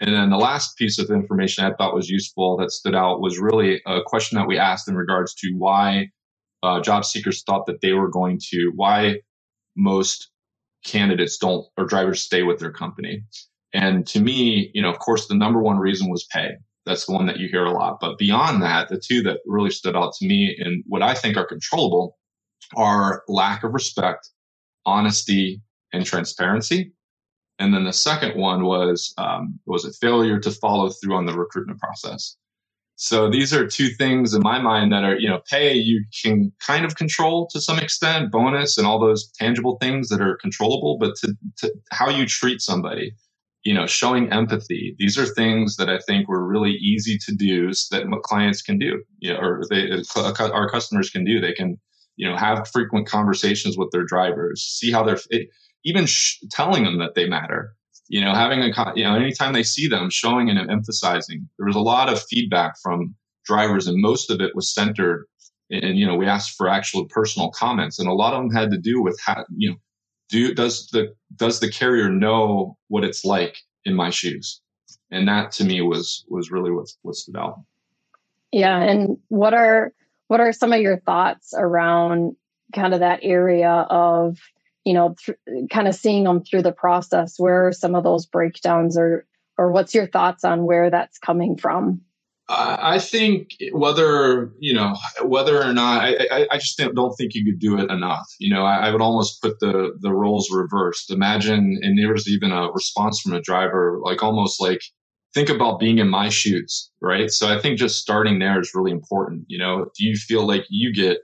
And 0.01 0.13
then 0.13 0.29
the 0.29 0.37
last 0.37 0.77
piece 0.77 0.97
of 0.99 1.09
information 1.09 1.65
I 1.65 1.73
thought 1.73 1.95
was 1.95 2.09
useful 2.09 2.57
that 2.57 2.71
stood 2.71 2.95
out 2.95 3.21
was 3.21 3.39
really 3.39 3.81
a 3.85 4.01
question 4.05 4.37
that 4.37 4.47
we 4.47 4.57
asked 4.57 4.87
in 4.87 4.95
regards 4.95 5.33
to 5.35 5.51
why 5.57 6.09
uh, 6.63 6.79
job 6.81 7.03
seekers 7.05 7.43
thought 7.43 7.65
that 7.65 7.81
they 7.81 7.93
were 7.93 8.09
going 8.09 8.39
to, 8.49 8.71
why 8.75 9.19
most 9.75 10.29
candidates 10.85 11.37
don't 11.37 11.65
or 11.77 11.85
drivers 11.85 12.21
stay 12.21 12.43
with 12.43 12.59
their 12.59 12.71
company. 12.71 13.23
And 13.73 14.07
to 14.07 14.19
me, 14.19 14.71
you 14.73 14.81
know, 14.81 14.89
of 14.89 14.99
course, 14.99 15.27
the 15.27 15.35
number 15.35 15.61
one 15.61 15.77
reason 15.77 16.09
was 16.09 16.25
pay. 16.31 16.57
That's 16.85 17.05
the 17.05 17.13
one 17.13 17.27
that 17.27 17.39
you 17.39 17.49
hear 17.49 17.65
a 17.65 17.71
lot. 17.71 17.99
But 17.99 18.17
beyond 18.17 18.63
that, 18.63 18.89
the 18.89 18.99
two 18.99 19.21
that 19.23 19.41
really 19.45 19.69
stood 19.69 19.95
out 19.95 20.13
to 20.13 20.27
me 20.27 20.57
and 20.59 20.83
what 20.87 21.03
I 21.03 21.13
think 21.13 21.37
are 21.37 21.45
controllable 21.45 22.17
are 22.75 23.23
lack 23.27 23.63
of 23.63 23.73
respect, 23.73 24.29
honesty, 24.85 25.61
and 25.93 26.05
transparency. 26.05 26.93
And 27.59 27.73
then 27.73 27.83
the 27.83 27.93
second 27.93 28.39
one 28.39 28.63
was 28.63 29.13
um, 29.17 29.59
was 29.65 29.85
a 29.85 29.91
failure 29.93 30.39
to 30.39 30.51
follow 30.51 30.89
through 30.89 31.15
on 31.15 31.25
the 31.25 31.37
recruitment 31.37 31.79
process. 31.79 32.37
So 33.01 33.29
these 33.29 33.53
are 33.53 33.65
two 33.65 33.87
things 33.91 34.33
in 34.33 34.41
my 34.41 34.61
mind 34.61 34.91
that 34.91 35.05
are, 35.05 35.17
you 35.17 35.29
know, 35.29 35.39
pay 35.49 35.73
you 35.73 36.03
can 36.21 36.51
kind 36.59 36.83
of 36.83 36.97
control 36.97 37.47
to 37.53 37.61
some 37.61 37.79
extent, 37.79 38.29
bonus 38.29 38.77
and 38.77 38.85
all 38.85 38.99
those 38.99 39.31
tangible 39.39 39.77
things 39.79 40.09
that 40.09 40.19
are 40.19 40.35
controllable, 40.35 40.97
but 40.99 41.15
to, 41.21 41.33
to 41.59 41.73
how 41.91 42.09
you 42.09 42.25
treat 42.25 42.59
somebody, 42.59 43.13
you 43.63 43.73
know, 43.73 43.87
showing 43.87 44.29
empathy. 44.33 44.97
These 44.99 45.17
are 45.17 45.25
things 45.25 45.77
that 45.77 45.89
I 45.89 45.99
think 45.99 46.27
were 46.27 46.45
really 46.45 46.73
easy 46.73 47.17
to 47.25 47.33
do 47.33 47.71
so 47.71 47.95
that 47.95 48.05
clients 48.23 48.61
can 48.61 48.77
do, 48.77 49.01
you 49.19 49.31
know, 49.31 49.39
or 49.39 49.61
they, 49.69 49.89
uh, 49.91 50.03
uh, 50.17 50.49
our 50.51 50.69
customers 50.69 51.09
can 51.09 51.23
do. 51.23 51.39
They 51.39 51.53
can, 51.53 51.79
you 52.17 52.29
know, 52.29 52.35
have 52.35 52.67
frequent 52.67 53.07
conversations 53.07 53.77
with 53.77 53.91
their 53.91 54.03
drivers, 54.03 54.61
see 54.61 54.91
how 54.91 55.03
they're, 55.03 55.19
even 55.85 56.05
sh- 56.05 56.39
telling 56.51 56.83
them 56.83 56.99
that 56.99 57.15
they 57.15 57.29
matter 57.29 57.77
you 58.09 58.21
know, 58.21 58.33
having 58.33 58.59
a, 58.61 58.93
you 58.95 59.03
know, 59.03 59.15
anytime 59.15 59.53
they 59.53 59.63
see 59.63 59.87
them 59.87 60.09
showing 60.09 60.49
and 60.49 60.59
emphasizing, 60.69 61.47
there 61.57 61.67
was 61.67 61.75
a 61.75 61.79
lot 61.79 62.11
of 62.11 62.21
feedback 62.23 62.73
from 62.81 63.15
drivers 63.45 63.87
and 63.87 64.01
most 64.01 64.29
of 64.31 64.41
it 64.41 64.55
was 64.55 64.73
centered 64.73 65.25
and, 65.69 65.97
you 65.97 66.05
know, 66.05 66.15
we 66.15 66.25
asked 66.25 66.57
for 66.57 66.67
actual 66.67 67.05
personal 67.05 67.51
comments 67.51 67.99
and 67.99 68.09
a 68.09 68.13
lot 68.13 68.33
of 68.33 68.41
them 68.41 68.51
had 68.51 68.71
to 68.71 68.77
do 68.77 69.01
with 69.01 69.19
how, 69.23 69.45
you 69.55 69.69
know, 69.69 69.75
do, 70.27 70.53
does 70.55 70.87
the, 70.87 71.13
does 71.35 71.59
the 71.59 71.71
carrier 71.71 72.09
know 72.09 72.75
what 72.87 73.03
it's 73.03 73.23
like 73.23 73.57
in 73.85 73.93
my 73.93 74.09
shoes? 74.09 74.59
And 75.11 75.27
that 75.27 75.51
to 75.53 75.63
me 75.63 75.81
was, 75.81 76.25
was 76.29 76.51
really 76.51 76.71
what, 76.71 76.87
what 77.03 77.15
stood 77.15 77.37
out. 77.37 77.61
Yeah. 78.51 78.79
And 78.79 79.17
what 79.27 79.53
are, 79.53 79.93
what 80.27 80.39
are 80.39 80.51
some 80.51 80.73
of 80.73 80.81
your 80.81 80.97
thoughts 80.97 81.53
around 81.55 82.35
kind 82.73 82.95
of 82.95 83.01
that 83.01 83.19
area 83.21 83.69
of 83.69 84.39
you 84.85 84.93
know, 84.93 85.15
th- 85.25 85.37
kind 85.71 85.87
of 85.87 85.95
seeing 85.95 86.23
them 86.23 86.43
through 86.43 86.63
the 86.63 86.71
process, 86.71 87.35
where 87.37 87.71
some 87.71 87.95
of 87.95 88.03
those 88.03 88.25
breakdowns 88.25 88.97
are, 88.97 89.25
or 89.57 89.71
what's 89.71 89.93
your 89.93 90.07
thoughts 90.07 90.43
on 90.43 90.65
where 90.65 90.89
that's 90.89 91.17
coming 91.17 91.57
from? 91.57 92.01
I 92.51 92.97
think 92.97 93.51
whether 93.73 94.51
you 94.59 94.73
know 94.73 94.95
whether 95.23 95.61
or 95.61 95.71
not 95.71 96.03
I, 96.03 96.15
I, 96.31 96.47
I 96.51 96.57
just 96.57 96.81
don't 96.95 97.13
think 97.15 97.35
you 97.35 97.45
could 97.45 97.59
do 97.59 97.77
it 97.77 97.91
enough. 97.91 98.25
You 98.39 98.51
know, 98.53 98.63
I, 98.63 98.87
I, 98.87 98.91
would 98.91 99.01
almost 99.01 99.39
put 99.41 99.59
the 99.59 99.91
the 99.99 100.11
roles 100.11 100.49
reversed. 100.51 101.11
Imagine, 101.11 101.79
and 101.83 101.97
there 101.97 102.11
was 102.11 102.27
even 102.27 102.51
a 102.51 102.71
response 102.71 103.21
from 103.21 103.33
a 103.33 103.41
driver, 103.41 103.99
like 104.03 104.23
almost 104.23 104.59
like 104.59 104.81
think 105.35 105.49
about 105.49 105.79
being 105.79 105.99
in 105.99 106.09
my 106.09 106.29
shoes, 106.29 106.89
right? 107.01 107.29
So 107.29 107.47
I 107.47 107.59
think 107.59 107.77
just 107.77 107.99
starting 107.99 108.39
there 108.39 108.59
is 108.59 108.71
really 108.73 108.91
important. 108.91 109.45
You 109.47 109.59
know, 109.59 109.85
do 109.95 110.03
you 110.03 110.15
feel 110.15 110.47
like 110.47 110.65
you 110.69 110.91
get 110.91 111.19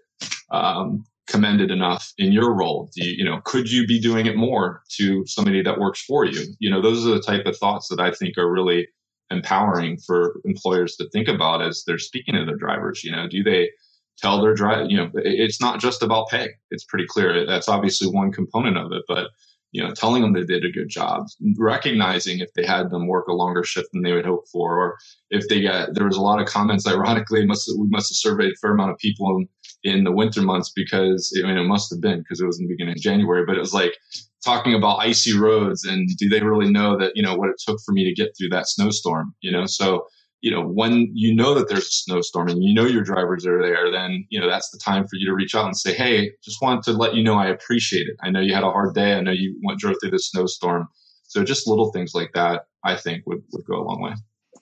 um, 0.52 1.06
commended 1.27 1.72
enough 1.72 2.13
in 2.17 2.32
your 2.32 2.53
role? 2.53 2.89
Do 2.96 3.05
you, 3.05 3.15
you 3.17 3.25
know, 3.25 3.41
could 3.44 3.72
you 3.72 3.88
be 3.88 4.00
doing 4.00 4.25
it 4.25 4.36
more 4.36 4.84
to 4.98 5.25
somebody 5.25 5.62
that 5.63 5.79
works 5.79 6.01
for 6.03 6.25
you? 6.25 6.53
You 6.60 6.70
know, 6.70 6.82
those 6.82 7.05
are 7.05 7.12
the 7.12 7.22
type 7.22 7.46
of 7.46 7.58
thoughts 7.58 7.88
that 7.89 8.00
I 8.00 8.12
think 8.12 8.38
are 8.38 8.51
really 8.51 8.88
empowering 9.32 9.98
for 9.98 10.39
employers 10.46 10.96
to 10.98 11.10
think 11.10 11.27
about 11.27 11.62
as 11.62 11.84
they're 11.86 11.98
speaking 11.98 12.36
to 12.36 12.46
their 12.46 12.55
drivers. 12.55 13.03
You 13.03 13.12
know, 13.12 13.27
do 13.27 13.44
they 13.44 13.70
tell 14.17 14.41
their 14.41 14.53
driver, 14.53 14.86
you 14.86 14.98
know, 14.98 15.10
it's 15.15 15.60
not 15.60 15.79
just 15.79 16.01
about 16.01 16.29
pay. 16.29 16.50
It's 16.72 16.86
pretty 16.86 17.05
clear. 17.08 17.46
That's 17.46 17.67
obviously 17.67 18.08
one 18.08 18.32
component 18.32 18.77
of 18.77 18.91
it, 18.91 19.03
but 19.08 19.29
you 19.72 19.84
know, 19.84 19.94
telling 19.94 20.22
them 20.22 20.32
they 20.32 20.46
did 20.46 20.63
a 20.63 20.72
good 20.72 20.88
job, 20.88 21.27
recognizing 21.58 22.39
if 22.39 22.53
they 22.53 22.65
had 22.65 22.89
them 22.89 23.08
work 23.08 23.27
a 23.27 23.34
longer 23.34 23.62
shift 23.62 23.89
than 23.91 24.03
they 24.03 24.13
would 24.13 24.25
hope 24.25 24.48
for, 24.48 24.77
or 24.77 24.98
if 25.32 25.50
they 25.50 25.62
got, 25.62 25.94
there 25.94 26.05
was 26.05 26.15
a 26.15 26.22
lot 26.22 26.39
of 26.39 26.48
comments, 26.48 26.88
ironically, 26.88 27.46
must 27.46 27.70
we 27.77 27.86
must 27.88 28.10
have 28.10 28.15
surveyed 28.15 28.53
a 28.53 28.55
fair 28.55 28.72
amount 28.72 28.91
of 28.91 28.98
people 29.00 29.36
in, 29.36 29.50
in 29.86 30.04
the 30.04 30.12
winter 30.12 30.42
months 30.42 30.72
because, 30.75 31.32
I 31.42 31.48
mean, 31.48 31.58
it 31.58 31.68
must 31.68 31.92
have 31.92 32.01
been 32.01 32.20
because 32.20 32.42
it 32.42 32.46
was 32.46 32.60
in 32.60 32.65
the 32.65 32.74
beginning 32.74 32.96
of 32.96 33.01
January, 33.01 33.46
but 33.46 33.56
it 33.56 33.60
was 33.60 33.74
like 33.74 33.94
talking 34.44 34.74
about 34.74 34.98
icy 34.98 35.38
roads 35.38 35.86
and 35.86 36.10
do 36.18 36.27
they 36.27 36.42
really 36.42 36.72
know 36.72 36.98
that, 36.98 37.12
you 37.15 37.22
know, 37.22 37.36
what 37.36 37.50
it 37.50 37.56
took 37.65 37.80
for 37.86 37.92
me 37.92 38.04
to 38.04 38.13
get 38.13 38.32
through 38.36 38.50
that 38.50 38.68
snowstorm, 38.68 39.36
you 39.42 39.51
know? 39.51 39.68
So, 39.68 40.08
you 40.42 40.50
know, 40.50 40.62
when 40.62 41.12
you 41.13 41.36
know 41.36 41.54
that 41.54 41.70
there's 41.70 41.86
a 41.86 41.92
snowstorm 41.92 42.50
and 42.50 42.63
you 42.63 42.74
know 42.74 42.86
your 42.86 43.04
drivers 43.04 43.46
are 43.46 43.62
there, 43.62 43.92
then, 43.92 44.25
you 44.30 44.39
know, 44.39 44.50
that's 44.50 44.72
the 44.72 44.80
time 44.80 45.04
for 45.04 45.18
you 45.18 45.27
to 45.27 45.36
reach 45.36 45.54
out 45.54 45.65
and 45.65 45.77
say, 45.77 45.94
Hey, 45.94 46.32
just 46.44 46.62
wanted 46.63 46.84
to 46.86 46.94
let 46.94 47.13
you 47.13 47.24
know 47.24 47.36
I 47.36 47.48
appreciate 47.48 48.08
it. 48.08 48.15
I 48.24 48.32
know 48.32 48.42
you 48.42 48.56
had 48.56 48.63
a 48.63 48.72
hard 48.72 48.96
day. 48.96 49.13
I 49.13 49.22
know 49.22 49.32
you 49.32 49.56
went, 49.63 49.80
drove 49.80 49.98
through 50.01 50.12
the 50.12 50.20
snowstorm. 50.20 50.88
So 51.27 51.44
just 51.44 51.68
little 51.68 51.92
things 51.92 52.15
like 52.15 52.32
that, 52.34 52.63
I 52.84 52.96
think 52.96 53.27
would, 53.27 53.44
would 53.54 53.65
go 53.65 53.75
a 53.75 53.84
long 53.84 54.01
way. 54.01 54.13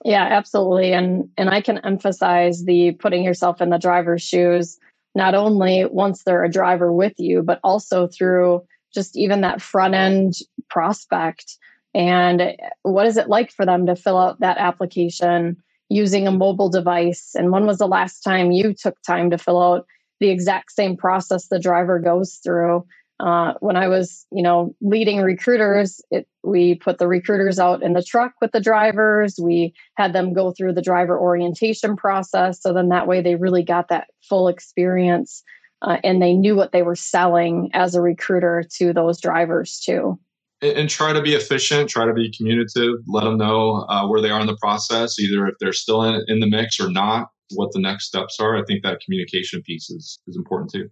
Yeah, 0.03 0.23
absolutely. 0.23 0.91
And, 0.91 1.29
and 1.37 1.49
I 1.49 1.61
can 1.61 1.77
emphasize 1.79 2.65
the 2.65 2.91
putting 2.91 3.23
yourself 3.23 3.61
in 3.61 3.69
the 3.69 3.77
driver's 3.77 4.21
shoes, 4.21 4.77
not 5.15 5.35
only 5.35 5.85
once 5.85 6.23
they're 6.23 6.43
a 6.43 6.51
driver 6.51 6.91
with 6.91 7.13
you, 7.17 7.41
but 7.41 7.59
also 7.63 8.07
through 8.07 8.63
just 8.93 9.17
even 9.17 9.41
that 9.41 9.61
front 9.61 9.93
end 9.93 10.33
prospect. 10.69 11.57
And 11.93 12.55
what 12.81 13.05
is 13.05 13.17
it 13.17 13.29
like 13.29 13.51
for 13.51 13.65
them 13.65 13.85
to 13.85 13.95
fill 13.95 14.17
out 14.17 14.39
that 14.39 14.57
application? 14.57 15.57
using 15.93 16.27
a 16.27 16.31
mobile 16.31 16.69
device? 16.69 17.35
And 17.35 17.51
when 17.51 17.65
was 17.65 17.77
the 17.77 17.87
last 17.87 18.21
time 18.21 18.51
you 18.51 18.73
took 18.73 19.01
time 19.03 19.29
to 19.29 19.37
fill 19.37 19.61
out 19.61 19.85
the 20.19 20.29
exact 20.29 20.71
same 20.71 20.97
process 20.97 21.47
the 21.47 21.59
driver 21.59 21.99
goes 21.99 22.39
through? 22.43 22.85
Uh, 23.23 23.53
when 23.61 23.77
I 23.77 23.87
was, 23.87 24.25
you 24.31 24.43
know, 24.43 24.75
leading 24.81 25.21
recruiters, 25.21 26.01
it, 26.11 26.27
we 26.43 26.75
put 26.75 26.97
the 26.97 27.07
recruiters 27.07 27.57
out 27.57 27.81
in 27.81 27.93
the 27.93 28.03
truck 28.03 28.33
with 28.41 28.51
the 28.51 28.59
drivers. 28.59 29.39
We 29.41 29.73
had 29.95 30.11
them 30.11 30.33
go 30.33 30.51
through 30.51 30.73
the 30.73 30.81
driver 30.81 31.17
orientation 31.17 31.95
process. 31.95 32.61
So 32.61 32.73
then 32.73 32.89
that 32.89 33.07
way 33.07 33.21
they 33.21 33.35
really 33.35 33.63
got 33.63 33.87
that 33.89 34.07
full 34.27 34.49
experience 34.49 35.41
uh, 35.81 35.97
and 36.03 36.21
they 36.21 36.33
knew 36.33 36.55
what 36.55 36.73
they 36.73 36.81
were 36.81 36.95
selling 36.95 37.69
as 37.73 37.95
a 37.95 38.01
recruiter 38.01 38.65
to 38.77 38.91
those 38.91 39.21
drivers 39.21 39.79
too 39.79 40.19
and, 40.61 40.89
try 40.89 41.13
to 41.13 41.21
be 41.21 41.33
efficient, 41.33 41.89
try 41.89 42.05
to 42.05 42.13
be 42.13 42.31
communicative, 42.35 42.95
let 43.07 43.25
them 43.25 43.37
know 43.37 43.85
uh, 43.89 44.07
where 44.07 44.21
they 44.21 44.29
are 44.29 44.39
in 44.39 44.47
the 44.47 44.57
process, 44.61 45.19
either 45.19 45.47
if 45.47 45.55
they're 45.59 45.73
still 45.73 46.03
in, 46.03 46.23
in 46.27 46.39
the 46.39 46.49
mix 46.49 46.79
or 46.79 46.89
not, 46.89 47.27
what 47.55 47.71
the 47.73 47.81
next 47.81 48.05
steps 48.05 48.39
are. 48.39 48.57
I 48.57 48.63
think 48.63 48.83
that 48.83 49.01
communication 49.01 49.61
piece 49.63 49.89
is, 49.89 50.19
is 50.27 50.37
important 50.37 50.71
too. 50.71 50.89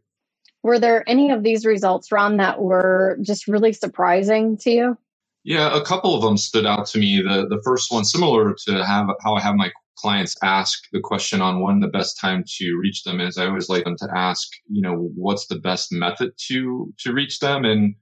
Were 0.64 0.80
there 0.80 1.08
any 1.10 1.32
of 1.32 1.44
these 1.44 1.66
results, 1.66 2.12
Ron, 2.12 2.38
that 2.38 2.62
were 2.62 3.18
just 3.22 3.48
really 3.48 3.74
surprising 3.74 4.58
to 4.58 4.72
you? 4.72 4.98
Yeah, 5.44 5.76
a 5.76 5.84
couple 5.84 6.16
of 6.16 6.22
them 6.22 6.38
stood 6.38 6.68
out 6.68 6.86
to 6.88 7.00
me. 7.00 7.22
The 7.22 7.48
the 7.48 7.62
first 7.64 7.92
one, 7.92 8.06
similar 8.06 8.54
to 8.68 8.86
have 8.86 9.08
how 9.24 9.34
I 9.36 9.42
have 9.42 9.56
my 9.56 9.72
clients 9.98 10.36
ask 10.44 10.84
the 10.92 11.00
question 11.00 11.42
on 11.42 11.62
when 11.62 11.80
the 11.80 11.88
best 11.88 12.20
time 12.20 12.44
to 12.58 12.80
reach 12.82 13.04
them 13.04 13.20
is, 13.20 13.38
I 13.38 13.48
always 13.48 13.70
like 13.70 13.84
them 13.84 13.98
to 13.98 14.08
ask, 14.16 14.48
you 14.70 14.82
know, 14.82 15.10
what's 15.16 15.48
the 15.48 15.60
best 15.60 15.92
method 15.92 16.32
to 16.48 16.94
to 17.00 17.14
reach 17.14 17.40
them, 17.40 17.66
and 17.66 17.96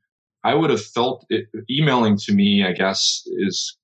I 0.44 0.54
would 0.56 0.70
have 0.70 0.84
felt 0.84 1.26
it, 1.30 1.46
emailing 1.70 2.18
to 2.18 2.34
me, 2.34 2.66
I 2.66 2.74
guess, 2.74 3.24
is 3.40 3.78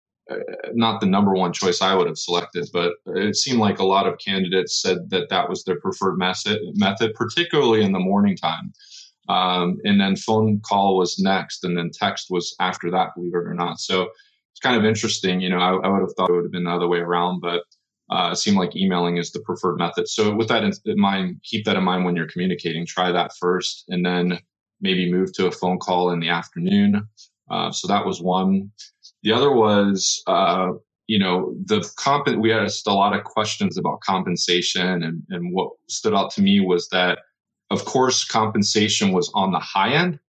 not 0.74 1.02
the 1.02 1.08
number 1.08 1.34
one 1.34 1.54
choice 1.54 1.82
I 1.82 1.96
would 1.96 2.08
have 2.08 2.18
selected, 2.18 2.70
but 2.74 2.94
it 3.08 3.36
seemed 3.36 3.60
like 3.60 3.80
a 3.80 3.86
lot 3.86 4.08
of 4.08 4.20
candidates 4.20 4.82
said 4.82 5.10
that 5.12 5.30
that 5.30 5.50
was 5.50 5.64
their 5.64 5.80
preferred 5.80 6.18
method, 6.18 6.60
method 6.76 7.14
particularly 7.16 7.84
in 7.84 7.92
the 7.94 8.00
morning 8.00 8.38
time. 8.38 8.74
Um, 9.30 9.78
and 9.84 10.00
then 10.00 10.16
phone 10.16 10.62
call 10.62 10.98
was 10.98 11.20
next, 11.20 11.64
and 11.64 11.78
then 11.78 11.92
text 11.94 12.28
was 12.30 12.56
after 12.60 12.92
that, 12.92 13.16
believe 13.16 13.34
it 13.34 13.38
or 13.38 13.54
not. 13.56 13.80
So 13.80 14.04
it's 14.52 14.62
kind 14.62 14.78
of 14.78 14.86
interesting. 14.86 15.42
You 15.42 15.50
know, 15.50 15.60
I, 15.60 15.76
I 15.76 15.90
would 15.90 16.02
have 16.02 16.14
thought 16.18 16.30
it 16.30 16.34
would 16.34 16.46
have 16.46 16.52
been 16.52 16.66
the 16.66 16.72
other 16.72 16.88
way 16.88 17.00
around, 17.00 17.42
but 17.42 17.64
uh, 18.12 18.32
it 18.34 18.38
seemed 18.38 18.58
like 18.58 18.76
emailing 18.76 19.18
is 19.18 19.32
the 19.32 19.42
preferred 19.42 19.78
method. 19.78 20.08
So 20.10 20.36
with 20.36 20.50
that 20.50 20.64
in 20.64 21.00
mind, 21.00 21.42
keep 21.44 21.66
that 21.66 21.76
in 21.78 21.84
mind 21.84 22.06
when 22.06 22.16
you're 22.16 22.28
communicating. 22.28 22.86
Try 22.86 23.12
that 23.12 23.32
first, 23.40 23.86
and 23.90 24.06
then 24.06 24.40
maybe 24.82 25.12
move 25.12 25.34
to 25.34 25.48
a 25.48 25.52
phone 25.52 25.80
call 25.80 26.12
in 26.12 26.20
the 26.20 26.30
afternoon. 26.30 27.08
Uh, 27.50 27.72
so 27.72 27.88
that 27.88 28.06
was 28.06 28.22
one. 28.22 28.72
The 29.26 29.32
other 29.32 29.52
was, 29.52 30.22
uh, 30.28 30.74
you 31.08 31.18
know, 31.18 31.56
the 31.66 31.92
comp, 31.96 32.28
we 32.28 32.54
asked 32.54 32.86
a 32.86 32.94
lot 32.94 33.18
of 33.18 33.24
questions 33.24 33.76
about 33.76 34.02
compensation 34.02 35.02
and, 35.02 35.24
and 35.32 35.52
what 35.52 35.72
stood 35.90 36.14
out 36.14 36.30
to 36.34 36.44
me 36.44 36.60
was 36.60 36.90
that, 36.90 37.18
of 37.72 37.86
course, 37.86 38.24
compensation 38.24 39.14
was 39.14 39.32
on 39.34 39.52
the 39.52 39.58
high 39.58 39.94
end, 39.94 40.20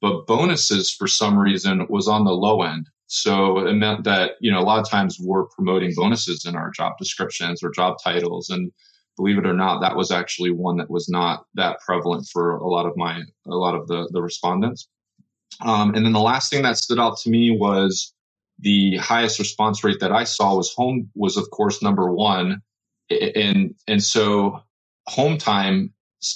but 0.00 0.28
bonuses 0.28 0.92
for 0.92 1.08
some 1.08 1.36
reason 1.36 1.88
was 1.90 2.06
on 2.06 2.24
the 2.24 2.30
low 2.30 2.62
end. 2.62 2.88
So 3.08 3.66
it 3.66 3.74
meant 3.74 4.04
that, 4.04 4.34
you 4.40 4.52
know, 4.52 4.60
a 4.60 4.62
lot 4.62 4.78
of 4.78 4.88
times 4.88 5.18
we're 5.20 5.46
promoting 5.46 5.92
bonuses 5.96 6.46
in 6.46 6.54
our 6.54 6.70
job 6.70 6.92
descriptions 7.00 7.64
or 7.64 7.70
job 7.70 7.96
titles. 8.02 8.48
And 8.48 8.70
believe 9.16 9.38
it 9.38 9.46
or 9.46 9.54
not, 9.54 9.80
that 9.80 9.96
was 9.96 10.12
actually 10.12 10.52
one 10.52 10.76
that 10.76 10.90
was 10.90 11.08
not 11.08 11.46
that 11.54 11.80
prevalent 11.84 12.28
for 12.32 12.58
a 12.58 12.68
lot 12.68 12.86
of 12.86 12.96
my, 12.96 13.22
a 13.48 13.56
lot 13.56 13.74
of 13.74 13.88
the, 13.88 14.08
the 14.12 14.22
respondents. 14.22 14.86
Um, 15.62 15.96
and 15.96 16.06
then 16.06 16.12
the 16.12 16.20
last 16.20 16.48
thing 16.48 16.62
that 16.62 16.78
stood 16.78 17.00
out 17.00 17.18
to 17.18 17.30
me 17.30 17.50
was 17.50 18.12
the 18.58 18.96
highest 18.96 19.38
response 19.38 19.84
rate 19.84 20.00
that 20.00 20.12
I 20.12 20.24
saw 20.24 20.56
was 20.56 20.72
home 20.72 21.10
was 21.14 21.36
of 21.36 21.50
course 21.50 21.82
number 21.82 22.12
one. 22.12 22.62
And, 23.10 23.74
and 23.86 24.02
so 24.02 24.60
home 25.06 25.38
time 25.38 25.92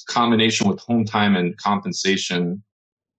combination 0.08 0.68
with 0.68 0.78
home 0.80 1.04
time 1.04 1.34
and 1.36 1.56
compensation. 1.56 2.62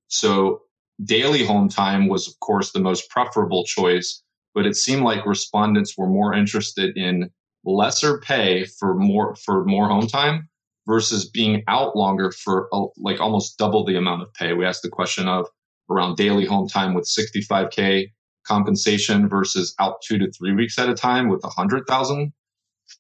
So 0.08 0.62
daily 1.04 1.44
home 1.44 1.70
time 1.70 2.08
was 2.08 2.28
of 2.28 2.40
course 2.40 2.72
the 2.72 2.80
most 2.80 3.10
preferable 3.10 3.66
choice, 3.66 4.22
but 4.54 4.66
it 4.66 4.76
seemed 4.76 5.04
like 5.04 5.26
respondents 5.26 5.98
were 5.98 6.08
more 6.08 6.34
interested 6.34 6.96
in 6.96 7.30
lesser 7.66 8.20
pay 8.20 8.66
for 8.66 8.96
more 8.96 9.36
for 9.36 9.66
more 9.66 9.88
home 9.88 10.08
time 10.08 10.48
versus 10.88 11.30
being 11.30 11.64
out 11.68 11.96
longer 11.96 12.32
for 12.32 12.68
uh, 12.74 12.86
like 12.98 13.20
almost 13.20 13.58
double 13.58 13.86
the 13.86 13.98
amount 13.98 14.22
of 14.22 14.34
pay. 14.34 14.54
We 14.54 14.66
asked 14.66 14.84
the 14.84 14.90
question 14.90 15.28
of 15.28 15.48
around 15.90 16.16
daily 16.16 16.46
home 16.46 16.68
time 16.68 16.94
with 16.94 17.06
65k 17.06 18.12
compensation 18.46 19.28
versus 19.28 19.74
out 19.80 20.02
two 20.02 20.18
to 20.18 20.32
three 20.32 20.54
weeks 20.54 20.78
at 20.80 20.90
a 20.90 20.94
time 20.94 21.30
with 21.30 21.44
a 21.44 21.50
hundred 21.50 21.84
thousand. 21.88 22.34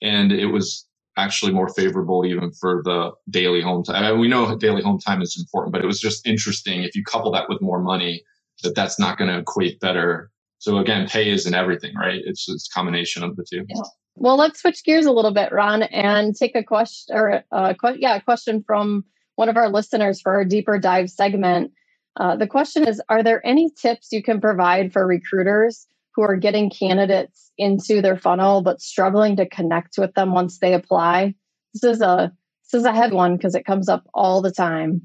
And 0.02 0.32
it 0.32 0.48
was 0.48 0.88
actually 1.18 1.52
more 1.52 1.70
favorable 1.70 2.26
even 2.26 2.52
for 2.54 2.82
the 2.84 3.12
daily 3.30 3.62
home 3.62 3.84
time. 3.84 4.04
I 4.04 4.12
mean, 4.12 4.20
we 4.20 4.28
know 4.28 4.56
daily 4.58 4.82
home 4.82 5.00
time 5.00 5.22
is 5.22 5.38
important, 5.38 5.74
but 5.74 5.84
it 5.84 5.88
was 5.88 6.00
just 6.00 6.26
interesting 6.26 6.84
if 6.84 6.96
you 6.96 7.04
couple 7.04 7.32
that 7.32 7.50
with 7.50 7.62
more 7.62 7.82
money 7.82 8.24
that 8.64 8.76
that's 8.76 9.00
not 9.00 9.18
going 9.18 9.30
to 9.30 9.40
equate 9.40 9.80
better. 9.80 10.32
So 10.60 10.78
again, 10.78 11.08
pay 11.08 11.30
isn't 11.30 11.54
everything, 11.54 11.96
right? 11.96 12.22
It's 12.24 12.48
it's 12.48 12.70
a 12.72 12.74
combination 12.74 13.24
of 13.24 13.36
the 13.36 13.46
two. 13.50 13.66
Yeah. 13.68 13.82
Well, 14.16 14.38
let's 14.38 14.62
switch 14.62 14.84
gears 14.84 15.06
a 15.06 15.12
little 15.12 15.34
bit, 15.34 15.52
Ron, 15.52 15.84
and 15.84 16.36
take 16.36 16.56
a 16.56 16.64
question 16.64 17.16
or 17.16 17.44
uh, 17.52 17.74
que- 17.74 17.98
yeah, 17.98 18.16
a 18.16 18.22
question 18.22 18.64
from 18.66 19.04
one 19.36 19.50
of 19.50 19.58
our 19.58 19.70
listeners 19.70 20.22
for 20.22 20.34
our 20.34 20.46
deeper 20.46 20.78
dive 20.78 21.10
segment. 21.10 21.72
Uh, 22.18 22.36
the 22.36 22.48
question 22.48 22.88
is 22.88 23.02
Are 23.10 23.24
there 23.24 23.46
any 23.46 23.70
tips 23.70 24.10
you 24.12 24.24
can 24.24 24.42
provide 24.42 24.92
for 24.92 25.06
recruiters 25.06 25.88
who 26.16 26.24
are 26.24 26.36
getting 26.36 26.70
candidates 26.70 27.52
into 27.58 28.02
their 28.02 28.18
funnel 28.18 28.62
but 28.62 28.82
struggling 28.82 29.36
to 29.38 29.48
connect 29.48 29.98
with 29.98 30.14
them 30.14 30.34
once 30.34 30.60
they 30.60 30.74
apply? 30.74 31.36
This 31.74 31.84
is 31.84 32.02
a 32.02 32.32
this 32.72 32.80
is 32.80 32.86
a 32.86 32.94
head 32.94 33.14
one 33.14 33.38
because 33.38 33.56
it 33.56 33.66
comes 33.66 33.90
up 33.90 34.08
all 34.14 34.42
the 34.42 34.52
time. 34.52 35.02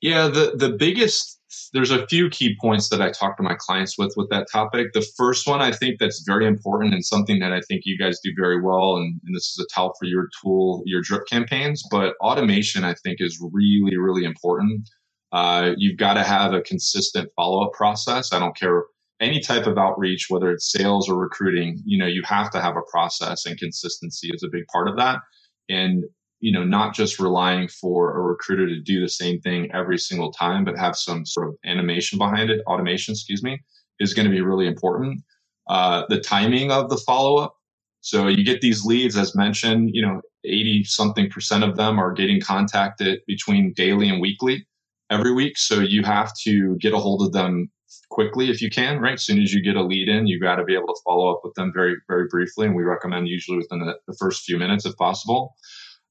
Yeah, 0.00 0.28
the 0.28 0.54
the 0.56 0.70
biggest 0.70 1.36
there's 1.72 1.90
a 1.90 2.06
few 2.06 2.28
key 2.28 2.56
points 2.60 2.88
that 2.90 3.00
I 3.00 3.10
talk 3.10 3.36
to 3.36 3.42
my 3.42 3.54
clients 3.58 3.96
with 3.96 4.12
with 4.16 4.28
that 4.30 4.46
topic. 4.50 4.92
The 4.92 5.06
first 5.16 5.46
one 5.46 5.60
I 5.60 5.72
think 5.72 5.98
that's 5.98 6.22
very 6.26 6.46
important 6.46 6.92
and 6.92 7.04
something 7.04 7.38
that 7.40 7.52
I 7.52 7.60
think 7.62 7.82
you 7.84 7.98
guys 7.98 8.20
do 8.22 8.32
very 8.36 8.60
well, 8.60 8.96
and, 8.96 9.20
and 9.24 9.34
this 9.34 9.44
is 9.44 9.64
a 9.64 9.74
tell 9.74 9.94
for 9.98 10.06
your 10.06 10.28
tool, 10.42 10.82
your 10.86 11.00
drip 11.02 11.26
campaigns. 11.26 11.82
But 11.90 12.14
automation 12.20 12.84
I 12.84 12.94
think 12.94 13.18
is 13.20 13.38
really 13.40 13.96
really 13.96 14.24
important. 14.24 14.88
Uh, 15.32 15.72
you've 15.76 15.98
got 15.98 16.14
to 16.14 16.22
have 16.22 16.54
a 16.54 16.62
consistent 16.62 17.30
follow 17.36 17.64
up 17.64 17.72
process. 17.72 18.32
I 18.32 18.38
don't 18.38 18.56
care 18.56 18.84
any 19.20 19.40
type 19.40 19.66
of 19.66 19.78
outreach, 19.78 20.26
whether 20.28 20.50
it's 20.50 20.70
sales 20.70 21.08
or 21.08 21.16
recruiting. 21.16 21.82
You 21.84 21.98
know, 21.98 22.06
you 22.06 22.22
have 22.24 22.50
to 22.52 22.60
have 22.60 22.76
a 22.76 22.90
process, 22.90 23.46
and 23.46 23.58
consistency 23.58 24.30
is 24.32 24.42
a 24.42 24.48
big 24.48 24.66
part 24.72 24.88
of 24.88 24.96
that. 24.96 25.20
And 25.68 26.04
you 26.40 26.52
know, 26.52 26.64
not 26.64 26.94
just 26.94 27.18
relying 27.18 27.66
for 27.68 28.16
a 28.16 28.22
recruiter 28.22 28.66
to 28.66 28.80
do 28.80 29.00
the 29.00 29.08
same 29.08 29.40
thing 29.40 29.68
every 29.74 29.98
single 29.98 30.32
time, 30.32 30.64
but 30.64 30.78
have 30.78 30.96
some 30.96 31.26
sort 31.26 31.48
of 31.48 31.56
animation 31.64 32.16
behind 32.16 32.48
it, 32.48 32.62
automation, 32.66 33.12
excuse 33.12 33.42
me, 33.42 33.58
is 33.98 34.14
going 34.14 34.26
to 34.26 34.30
be 34.30 34.40
really 34.40 34.68
important. 34.68 35.20
Uh, 35.68 36.04
the 36.08 36.20
timing 36.20 36.70
of 36.70 36.88
the 36.90 36.96
follow 36.98 37.38
up. 37.38 37.54
So 38.00 38.28
you 38.28 38.44
get 38.44 38.60
these 38.60 38.84
leads, 38.84 39.16
as 39.16 39.34
mentioned, 39.34 39.90
you 39.92 40.00
know, 40.00 40.20
80 40.44 40.84
something 40.84 41.28
percent 41.28 41.64
of 41.64 41.76
them 41.76 41.98
are 41.98 42.12
getting 42.12 42.40
contacted 42.40 43.20
between 43.26 43.72
daily 43.72 44.08
and 44.08 44.20
weekly 44.20 44.64
every 45.10 45.32
week. 45.32 45.56
So 45.56 45.80
you 45.80 46.02
have 46.02 46.32
to 46.44 46.76
get 46.76 46.94
a 46.94 46.98
hold 46.98 47.22
of 47.22 47.32
them 47.32 47.70
quickly 48.10 48.50
if 48.50 48.60
you 48.60 48.70
can, 48.70 49.00
right? 49.00 49.14
As 49.14 49.24
soon 49.24 49.40
as 49.40 49.52
you 49.52 49.62
get 49.62 49.76
a 49.76 49.82
lead 49.82 50.08
in, 50.08 50.26
you 50.26 50.40
got 50.40 50.56
to 50.56 50.64
be 50.64 50.74
able 50.74 50.88
to 50.88 51.00
follow 51.04 51.32
up 51.32 51.40
with 51.44 51.54
them 51.54 51.72
very, 51.74 51.96
very 52.08 52.26
briefly. 52.28 52.66
And 52.66 52.76
we 52.76 52.82
recommend 52.82 53.28
usually 53.28 53.58
within 53.58 53.80
the, 53.80 53.94
the 54.06 54.16
first 54.18 54.44
few 54.44 54.58
minutes 54.58 54.86
if 54.86 54.96
possible. 54.96 55.54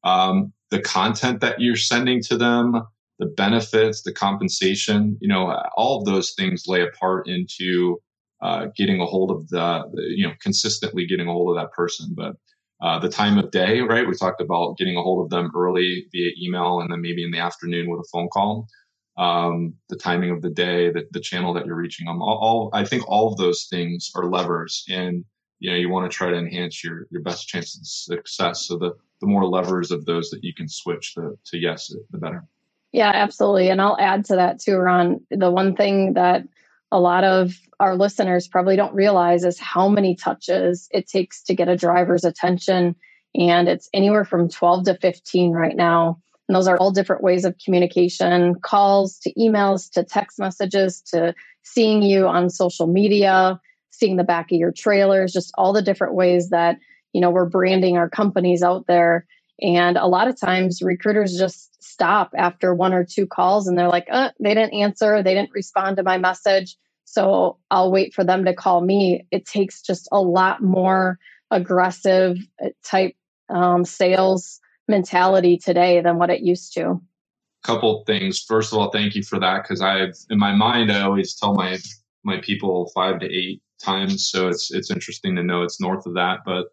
Um, 0.03 0.53
the 0.71 0.81
content 0.81 1.41
that 1.41 1.59
you're 1.59 1.75
sending 1.75 2.21
to 2.23 2.37
them, 2.37 2.81
the 3.19 3.25
benefits, 3.25 4.03
the 4.03 4.13
compensation, 4.13 5.17
you 5.21 5.27
know, 5.27 5.55
all 5.75 5.99
of 5.99 6.05
those 6.05 6.33
things 6.33 6.65
lay 6.67 6.81
a 6.81 6.87
part 6.87 7.27
into 7.27 7.97
uh, 8.41 8.67
getting 8.75 9.01
a 9.01 9.05
hold 9.05 9.31
of 9.31 9.47
the, 9.49 9.83
the, 9.93 10.03
you 10.15 10.27
know, 10.27 10.33
consistently 10.41 11.05
getting 11.05 11.27
a 11.27 11.31
hold 11.31 11.55
of 11.55 11.61
that 11.61 11.71
person. 11.71 12.13
But 12.15 12.35
uh, 12.81 12.99
the 12.99 13.09
time 13.09 13.37
of 13.37 13.49
day, 13.49 13.79
right? 13.81 14.07
We 14.07 14.13
talked 14.13 14.41
about 14.41 14.77
getting 14.77 14.97
a 14.97 15.01
hold 15.01 15.25
of 15.25 15.31
them 15.31 15.51
early 15.55 16.05
via 16.11 16.31
email 16.39 16.79
and 16.79 16.91
then 16.91 17.01
maybe 17.01 17.23
in 17.23 17.31
the 17.31 17.39
afternoon 17.39 17.89
with 17.89 18.01
a 18.01 18.07
phone 18.11 18.29
call. 18.31 18.67
Um, 19.17 19.73
the 19.89 19.95
timing 19.95 20.29
of 20.29 20.43
the 20.43 20.49
day, 20.49 20.91
the, 20.91 21.07
the 21.11 21.19
channel 21.19 21.53
that 21.55 21.65
you're 21.65 21.75
reaching 21.75 22.05
them. 22.05 22.21
All, 22.21 22.37
all, 22.37 22.69
I 22.73 22.85
think 22.85 23.09
all 23.09 23.31
of 23.31 23.37
those 23.37 23.67
things 23.69 24.11
are 24.15 24.29
levers, 24.29 24.85
and 24.89 25.25
you 25.59 25.71
know 25.71 25.77
you 25.77 25.89
want 25.89 26.09
to 26.09 26.15
try 26.15 26.29
to 26.29 26.37
enhance 26.37 26.83
your 26.83 27.07
your 27.09 27.21
best 27.21 27.47
chance 27.47 27.75
of 27.75 27.85
success. 27.87 28.67
So 28.67 28.77
the 28.77 28.95
the 29.21 29.27
more 29.27 29.45
levers 29.45 29.91
of 29.91 30.05
those 30.05 30.29
that 30.29 30.43
you 30.43 30.53
can 30.53 30.67
switch 30.67 31.15
to, 31.15 31.37
to 31.45 31.57
yes, 31.57 31.93
the 32.11 32.17
better. 32.17 32.45
Yeah, 32.91 33.11
absolutely. 33.13 33.69
And 33.69 33.81
I'll 33.81 33.97
add 33.99 34.25
to 34.25 34.35
that 34.35 34.59
too, 34.59 34.77
Ron. 34.77 35.21
The 35.29 35.51
one 35.51 35.75
thing 35.75 36.13
that 36.13 36.43
a 36.91 36.99
lot 36.99 37.23
of 37.23 37.53
our 37.79 37.95
listeners 37.95 38.47
probably 38.47 38.75
don't 38.75 38.93
realize 38.93 39.43
is 39.43 39.59
how 39.59 39.89
many 39.89 40.15
touches 40.15 40.87
it 40.91 41.07
takes 41.07 41.43
to 41.43 41.55
get 41.55 41.67
a 41.67 41.75
driver's 41.75 42.23
attention. 42.23 42.95
And 43.35 43.67
it's 43.67 43.89
anywhere 43.93 44.25
from 44.25 44.49
12 44.49 44.85
to 44.85 44.95
15 44.95 45.51
right 45.51 45.75
now. 45.75 46.19
And 46.47 46.55
those 46.55 46.67
are 46.67 46.77
all 46.77 46.91
different 46.91 47.23
ways 47.23 47.45
of 47.45 47.55
communication 47.63 48.55
calls 48.61 49.19
to 49.19 49.33
emails 49.33 49.91
to 49.91 50.03
text 50.03 50.39
messages 50.39 51.01
to 51.13 51.33
seeing 51.63 52.01
you 52.01 52.27
on 52.27 52.49
social 52.49 52.87
media, 52.87 53.59
seeing 53.89 54.15
the 54.15 54.23
back 54.23 54.51
of 54.51 54.57
your 54.57 54.71
trailers, 54.71 55.33
just 55.33 55.51
all 55.57 55.73
the 55.73 55.81
different 55.81 56.15
ways 56.15 56.49
that, 56.49 56.77
you 57.13 57.19
know, 57.19 57.29
we're 57.29 57.49
branding 57.49 57.97
our 57.97 58.09
companies 58.09 58.63
out 58.63 58.85
there. 58.87 59.25
And 59.61 59.97
a 59.97 60.07
lot 60.07 60.27
of 60.27 60.39
times 60.39 60.81
recruiters 60.81 61.35
just 61.37 61.83
stop 61.83 62.31
after 62.37 62.73
one 62.73 62.93
or 62.93 63.03
two 63.03 63.25
calls 63.25 63.67
and 63.67 63.77
they're 63.77 63.89
like, 63.89 64.07
uh, 64.11 64.31
they 64.39 64.53
didn't 64.53 64.73
answer, 64.73 65.23
they 65.23 65.33
didn't 65.33 65.51
respond 65.51 65.97
to 65.97 66.03
my 66.03 66.17
message. 66.17 66.77
So 67.05 67.57
I'll 67.71 67.91
wait 67.91 68.13
for 68.13 68.23
them 68.23 68.45
to 68.45 68.53
call 68.53 68.81
me. 68.81 69.25
It 69.31 69.45
takes 69.45 69.81
just 69.81 70.07
a 70.11 70.19
lot 70.21 70.61
more 70.61 71.17
aggressive 71.49 72.37
uh, 72.63 72.69
type 72.83 73.15
um, 73.49 73.83
sales 73.85 74.59
mentality 74.87 75.57
today 75.57 76.01
than 76.01 76.17
what 76.17 76.29
it 76.29 76.41
used 76.41 76.73
to. 76.73 76.91
A 76.91 77.67
couple 77.67 78.03
things. 78.05 78.43
First 78.47 78.71
of 78.71 78.79
all, 78.79 78.91
thank 78.91 79.15
you 79.15 79.23
for 79.23 79.39
that 79.39 79.63
because 79.63 79.81
I've 79.81 80.15
in 80.29 80.39
my 80.39 80.53
mind, 80.53 80.91
I 80.91 81.01
always 81.01 81.35
tell 81.35 81.53
my 81.53 81.77
my 82.23 82.39
people 82.41 82.91
five 82.93 83.19
to 83.19 83.25
eight 83.25 83.61
times. 83.83 84.29
So 84.29 84.47
it's 84.47 84.71
it's 84.71 84.91
interesting 84.91 85.35
to 85.35 85.43
know 85.43 85.63
it's 85.63 85.81
north 85.81 86.05
of 86.05 86.13
that. 86.15 86.39
But 86.45 86.67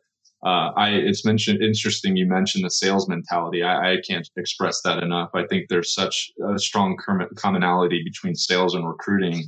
uh, 0.45 0.73
I 0.77 0.91
it's 0.91 1.25
mentioned 1.25 1.63
interesting 1.63 2.17
you 2.17 2.27
mentioned 2.27 2.65
the 2.65 2.71
sales 2.71 3.09
mentality. 3.09 3.63
I, 3.63 3.95
I, 3.95 3.97
can't 4.07 4.29
express 4.37 4.83
that 4.83 5.03
enough. 5.03 5.31
I 5.35 5.47
think 5.47 5.69
there's 5.69 5.95
such 5.95 6.31
a 6.47 6.59
strong 6.59 6.99
commonality 7.37 8.05
between 8.05 8.35
sales 8.35 8.75
and 8.75 8.87
recruiting 8.87 9.45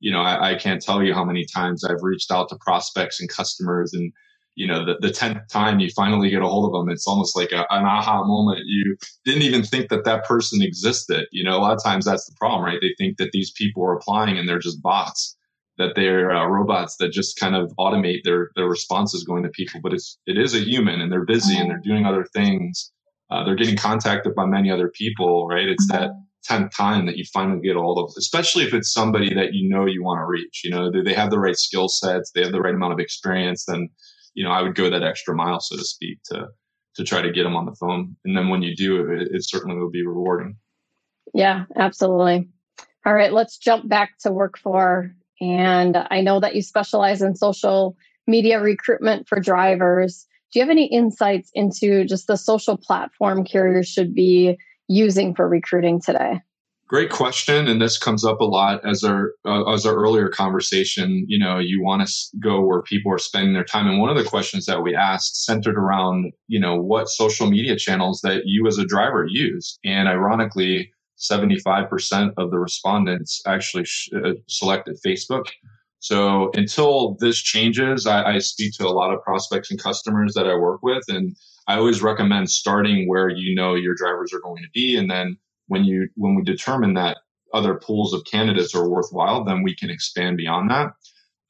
you 0.00 0.12
know, 0.12 0.20
I, 0.20 0.50
I, 0.50 0.54
can't 0.54 0.80
tell 0.80 1.02
you 1.02 1.12
how 1.12 1.24
many 1.24 1.44
times 1.44 1.84
I've 1.84 2.02
reached 2.02 2.30
out 2.30 2.48
to 2.50 2.56
prospects 2.60 3.20
and 3.20 3.28
customers 3.28 3.92
and, 3.94 4.12
you 4.58 4.66
know, 4.66 4.84
the, 4.84 4.96
the 5.00 5.14
10th 5.14 5.48
time 5.50 5.78
you 5.78 5.88
finally 5.94 6.30
get 6.30 6.42
a 6.42 6.48
hold 6.48 6.66
of 6.66 6.72
them, 6.72 6.90
it's 6.92 7.06
almost 7.06 7.36
like 7.36 7.52
a, 7.52 7.60
an 7.70 7.84
aha 7.84 8.24
moment. 8.24 8.62
You 8.66 8.96
didn't 9.24 9.42
even 9.42 9.62
think 9.62 9.88
that 9.90 10.04
that 10.04 10.24
person 10.24 10.62
existed. 10.62 11.26
You 11.30 11.44
know, 11.44 11.56
a 11.56 11.60
lot 11.62 11.76
of 11.76 11.82
times 11.84 12.06
that's 12.06 12.26
the 12.26 12.34
problem, 12.36 12.64
right? 12.64 12.80
They 12.82 12.92
think 12.98 13.18
that 13.18 13.30
these 13.32 13.52
people 13.52 13.84
are 13.84 13.94
applying 13.94 14.36
and 14.36 14.48
they're 14.48 14.58
just 14.58 14.82
bots, 14.82 15.36
that 15.78 15.92
they're 15.94 16.32
uh, 16.32 16.46
robots 16.46 16.96
that 16.96 17.12
just 17.12 17.38
kind 17.38 17.54
of 17.54 17.72
automate 17.78 18.24
their, 18.24 18.50
their 18.56 18.66
responses 18.66 19.22
going 19.22 19.44
to 19.44 19.48
people. 19.50 19.80
But 19.80 19.94
it's, 19.94 20.18
it 20.26 20.36
is 20.36 20.56
a 20.56 20.60
human 20.60 21.00
and 21.00 21.12
they're 21.12 21.24
busy 21.24 21.56
and 21.56 21.70
they're 21.70 21.78
doing 21.84 22.04
other 22.04 22.26
things. 22.34 22.92
Uh, 23.30 23.44
they're 23.44 23.54
getting 23.54 23.76
contacted 23.76 24.34
by 24.34 24.46
many 24.46 24.72
other 24.72 24.90
people, 24.90 25.46
right? 25.46 25.68
It's 25.68 25.86
that 25.92 26.10
10th 26.50 26.76
time 26.76 27.06
that 27.06 27.16
you 27.16 27.24
finally 27.32 27.60
get 27.60 27.76
all 27.76 27.98
of, 28.02 28.12
especially 28.18 28.64
if 28.64 28.74
it's 28.74 28.92
somebody 28.92 29.34
that 29.34 29.54
you 29.54 29.68
know 29.68 29.86
you 29.86 30.02
want 30.02 30.18
to 30.20 30.26
reach. 30.26 30.62
You 30.64 30.72
know, 30.72 30.90
do 30.90 31.04
they 31.04 31.14
have 31.14 31.30
the 31.30 31.38
right 31.38 31.56
skill 31.56 31.88
sets? 31.88 32.32
They 32.32 32.42
have 32.42 32.52
the 32.52 32.60
right 32.60 32.74
amount 32.74 32.94
of 32.94 32.98
experience. 33.00 33.64
Then, 33.66 33.88
you 34.38 34.44
know, 34.44 34.52
I 34.52 34.62
would 34.62 34.76
go 34.76 34.88
that 34.88 35.02
extra 35.02 35.34
mile, 35.34 35.58
so 35.58 35.76
to 35.76 35.82
speak, 35.82 36.20
to 36.26 36.46
to 36.94 37.04
try 37.04 37.20
to 37.20 37.32
get 37.32 37.42
them 37.42 37.56
on 37.56 37.66
the 37.66 37.74
phone. 37.74 38.16
And 38.24 38.36
then 38.36 38.50
when 38.50 38.62
you 38.62 38.74
do, 38.76 39.10
it, 39.10 39.28
it 39.32 39.48
certainly 39.48 39.76
will 39.76 39.90
be 39.90 40.06
rewarding. 40.06 40.56
Yeah, 41.34 41.64
absolutely. 41.76 42.48
All 43.04 43.14
right, 43.14 43.32
let's 43.32 43.58
jump 43.58 43.88
back 43.88 44.12
to 44.20 44.30
Work4. 44.30 45.10
And 45.40 45.96
I 46.10 46.20
know 46.20 46.38
that 46.38 46.54
you 46.54 46.62
specialize 46.62 47.20
in 47.20 47.34
social 47.34 47.96
media 48.28 48.60
recruitment 48.60 49.28
for 49.28 49.40
drivers. 49.40 50.26
Do 50.52 50.60
you 50.60 50.64
have 50.64 50.70
any 50.70 50.86
insights 50.86 51.50
into 51.52 52.04
just 52.04 52.28
the 52.28 52.36
social 52.36 52.76
platform 52.76 53.44
carriers 53.44 53.88
should 53.88 54.14
be 54.14 54.56
using 54.86 55.34
for 55.34 55.48
recruiting 55.48 56.00
today? 56.00 56.40
Great 56.88 57.10
question, 57.10 57.68
and 57.68 57.82
this 57.82 57.98
comes 57.98 58.24
up 58.24 58.40
a 58.40 58.44
lot 58.46 58.80
as 58.82 59.04
our 59.04 59.32
uh, 59.44 59.70
as 59.74 59.84
our 59.84 59.94
earlier 59.94 60.30
conversation. 60.30 61.26
You 61.28 61.38
know, 61.38 61.58
you 61.58 61.82
want 61.82 62.08
to 62.08 62.12
go 62.40 62.62
where 62.62 62.80
people 62.80 63.12
are 63.12 63.18
spending 63.18 63.52
their 63.52 63.62
time, 63.62 63.86
and 63.86 64.00
one 64.00 64.08
of 64.08 64.16
the 64.16 64.28
questions 64.28 64.64
that 64.64 64.82
we 64.82 64.96
asked 64.96 65.44
centered 65.44 65.76
around, 65.76 66.32
you 66.46 66.58
know, 66.58 66.80
what 66.80 67.10
social 67.10 67.50
media 67.50 67.76
channels 67.76 68.22
that 68.22 68.44
you 68.46 68.66
as 68.66 68.78
a 68.78 68.86
driver 68.86 69.26
use, 69.28 69.78
and 69.84 70.08
ironically, 70.08 70.90
seventy 71.16 71.58
five 71.58 71.90
percent 71.90 72.32
of 72.38 72.50
the 72.50 72.58
respondents 72.58 73.42
actually 73.46 73.84
sh- 73.84 74.08
uh, 74.16 74.32
selected 74.48 74.96
Facebook. 75.06 75.44
So 75.98 76.50
until 76.54 77.16
this 77.20 77.36
changes, 77.42 78.06
I, 78.06 78.36
I 78.36 78.38
speak 78.38 78.72
to 78.78 78.86
a 78.86 78.96
lot 78.96 79.12
of 79.12 79.22
prospects 79.22 79.70
and 79.70 79.82
customers 79.82 80.32
that 80.34 80.46
I 80.46 80.54
work 80.54 80.82
with, 80.82 81.04
and 81.08 81.36
I 81.66 81.76
always 81.76 82.00
recommend 82.00 82.48
starting 82.48 83.06
where 83.08 83.28
you 83.28 83.54
know 83.54 83.74
your 83.74 83.94
drivers 83.94 84.32
are 84.32 84.40
going 84.40 84.62
to 84.62 84.70
be, 84.72 84.96
and 84.96 85.10
then 85.10 85.36
when 85.68 85.84
you 85.84 86.08
when 86.16 86.34
we 86.34 86.42
determine 86.42 86.94
that 86.94 87.18
other 87.54 87.76
pools 87.76 88.12
of 88.12 88.24
candidates 88.24 88.74
are 88.74 88.88
worthwhile, 88.88 89.44
then 89.44 89.62
we 89.62 89.74
can 89.74 89.90
expand 89.90 90.36
beyond 90.36 90.70
that. 90.70 90.92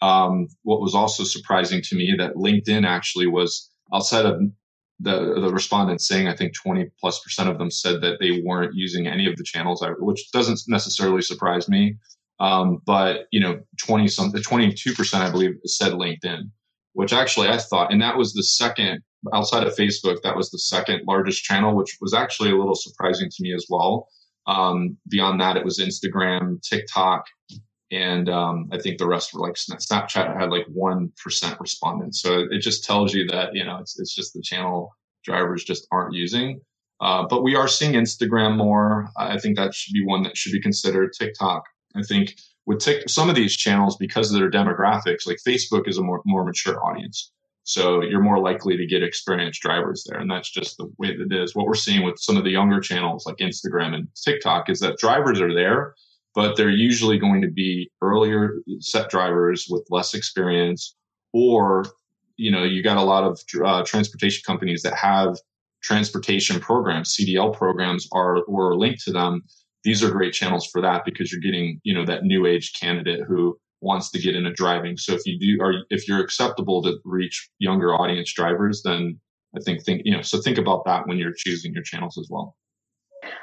Um, 0.00 0.48
what 0.62 0.80
was 0.80 0.94
also 0.94 1.24
surprising 1.24 1.82
to 1.82 1.96
me 1.96 2.14
that 2.18 2.34
LinkedIn 2.34 2.86
actually 2.86 3.26
was 3.26 3.70
outside 3.92 4.26
of 4.26 4.40
the 5.00 5.40
the 5.40 5.52
respondents 5.52 6.06
saying 6.06 6.28
I 6.28 6.36
think 6.36 6.54
20 6.54 6.90
plus 7.00 7.20
percent 7.20 7.48
of 7.48 7.58
them 7.58 7.70
said 7.70 8.00
that 8.02 8.18
they 8.20 8.42
weren't 8.44 8.74
using 8.74 9.06
any 9.06 9.26
of 9.26 9.36
the 9.36 9.44
channels, 9.44 9.84
which 9.98 10.30
doesn't 10.32 10.60
necessarily 10.68 11.22
surprise 11.22 11.68
me. 11.68 11.96
Um, 12.40 12.80
but 12.86 13.26
you 13.32 13.40
know, 13.40 13.60
20 13.78 14.08
some 14.08 14.32
22 14.32 14.94
percent 14.94 15.24
I 15.24 15.30
believe 15.30 15.56
said 15.64 15.92
LinkedIn, 15.92 16.50
which 16.92 17.12
actually 17.12 17.48
I 17.48 17.58
thought, 17.58 17.92
and 17.92 18.00
that 18.02 18.16
was 18.16 18.32
the 18.32 18.42
second 18.42 19.02
outside 19.32 19.66
of 19.66 19.74
Facebook, 19.74 20.22
that 20.22 20.36
was 20.36 20.50
the 20.50 20.58
second 20.58 21.02
largest 21.06 21.42
channel, 21.42 21.74
which 21.74 21.96
was 22.00 22.14
actually 22.14 22.50
a 22.50 22.56
little 22.56 22.74
surprising 22.74 23.28
to 23.28 23.42
me 23.42 23.52
as 23.52 23.66
well. 23.68 24.08
Um, 24.46 24.96
beyond 25.08 25.40
that, 25.40 25.56
it 25.56 25.64
was 25.64 25.78
Instagram, 25.78 26.62
TikTok, 26.62 27.24
and 27.90 28.28
um, 28.28 28.68
I 28.72 28.78
think 28.78 28.98
the 28.98 29.06
rest 29.06 29.34
were 29.34 29.40
like 29.40 29.54
Snapchat 29.54 30.38
had 30.38 30.50
like 30.50 30.66
one 30.72 31.12
percent 31.22 31.58
respondents. 31.60 32.20
So 32.22 32.46
it 32.50 32.60
just 32.60 32.84
tells 32.84 33.14
you 33.14 33.26
that 33.28 33.54
you 33.54 33.64
know 33.64 33.78
it's 33.78 33.98
it's 33.98 34.14
just 34.14 34.34
the 34.34 34.42
channel 34.42 34.90
drivers 35.24 35.64
just 35.64 35.86
aren't 35.92 36.14
using. 36.14 36.60
Uh, 37.00 37.24
but 37.28 37.42
we 37.42 37.54
are 37.54 37.68
seeing 37.68 37.92
Instagram 37.92 38.56
more. 38.56 39.08
I 39.16 39.38
think 39.38 39.56
that 39.56 39.74
should 39.74 39.92
be 39.92 40.04
one 40.04 40.22
that 40.24 40.36
should 40.36 40.52
be 40.52 40.60
considered. 40.60 41.12
TikTok, 41.18 41.62
I 41.94 42.02
think 42.02 42.34
with 42.68 42.80
tic- 42.80 43.08
some 43.08 43.30
of 43.30 43.34
these 43.34 43.56
channels 43.56 43.96
because 43.96 44.30
of 44.30 44.38
their 44.38 44.50
demographics, 44.50 45.26
like 45.26 45.38
Facebook 45.38 45.88
is 45.88 45.96
a 45.96 46.02
more 46.02 46.20
more 46.26 46.44
mature 46.44 46.84
audience. 46.84 47.32
So 47.64 48.02
you're 48.02 48.22
more 48.22 48.40
likely 48.40 48.76
to 48.76 48.86
get 48.86 49.02
experienced 49.02 49.62
drivers 49.62 50.04
there. 50.06 50.20
And 50.20 50.30
that's 50.30 50.50
just 50.50 50.76
the 50.76 50.90
way 50.98 51.16
that 51.16 51.32
it 51.32 51.42
is. 51.42 51.54
What 51.54 51.66
we're 51.66 51.74
seeing 51.74 52.02
with 52.04 52.18
some 52.18 52.36
of 52.36 52.44
the 52.44 52.50
younger 52.50 52.80
channels 52.80 53.24
like 53.26 53.36
Instagram 53.36 53.94
and 53.94 54.08
TikTok 54.22 54.68
is 54.68 54.80
that 54.80 54.98
drivers 54.98 55.40
are 55.40 55.52
there, 55.52 55.94
but 56.34 56.56
they're 56.56 56.70
usually 56.70 57.18
going 57.18 57.40
to 57.40 57.50
be 57.50 57.90
earlier 58.02 58.58
set 58.80 59.08
drivers 59.08 59.66
with 59.70 59.86
less 59.88 60.12
experience 60.12 60.94
or 61.32 61.86
you 62.36 62.50
know 62.50 62.64
you 62.64 62.82
got 62.82 62.98
a 62.98 63.02
lot 63.02 63.24
of 63.24 63.40
uh, 63.64 63.82
transportation 63.84 64.42
companies 64.46 64.82
that 64.82 64.94
have 64.94 65.36
transportation 65.82 66.58
programs 66.60 67.14
cdl 67.14 67.54
programs 67.54 68.08
are 68.12 68.42
or 68.44 68.76
linked 68.76 69.02
to 69.04 69.12
them 69.12 69.42
these 69.84 70.02
are 70.02 70.10
great 70.10 70.32
channels 70.32 70.66
for 70.66 70.80
that 70.82 71.04
because 71.04 71.32
you're 71.32 71.40
getting 71.40 71.80
you 71.82 71.94
know 71.94 72.04
that 72.04 72.24
new 72.24 72.46
age 72.46 72.72
candidate 72.78 73.20
who 73.26 73.58
wants 73.80 74.10
to 74.10 74.18
get 74.18 74.34
into 74.34 74.52
driving. 74.52 74.96
So 74.96 75.14
if 75.14 75.24
you 75.24 75.38
do, 75.38 75.62
or 75.62 75.84
if 75.90 76.08
you're 76.08 76.20
acceptable 76.20 76.82
to 76.82 76.98
reach 77.04 77.48
younger 77.58 77.94
audience 77.94 78.32
drivers, 78.32 78.82
then 78.82 79.18
I 79.56 79.60
think 79.60 79.84
think 79.84 80.02
you 80.04 80.12
know. 80.12 80.22
So 80.22 80.40
think 80.40 80.58
about 80.58 80.84
that 80.86 81.06
when 81.06 81.18
you're 81.18 81.34
choosing 81.36 81.72
your 81.72 81.82
channels 81.82 82.18
as 82.18 82.28
well. 82.30 82.56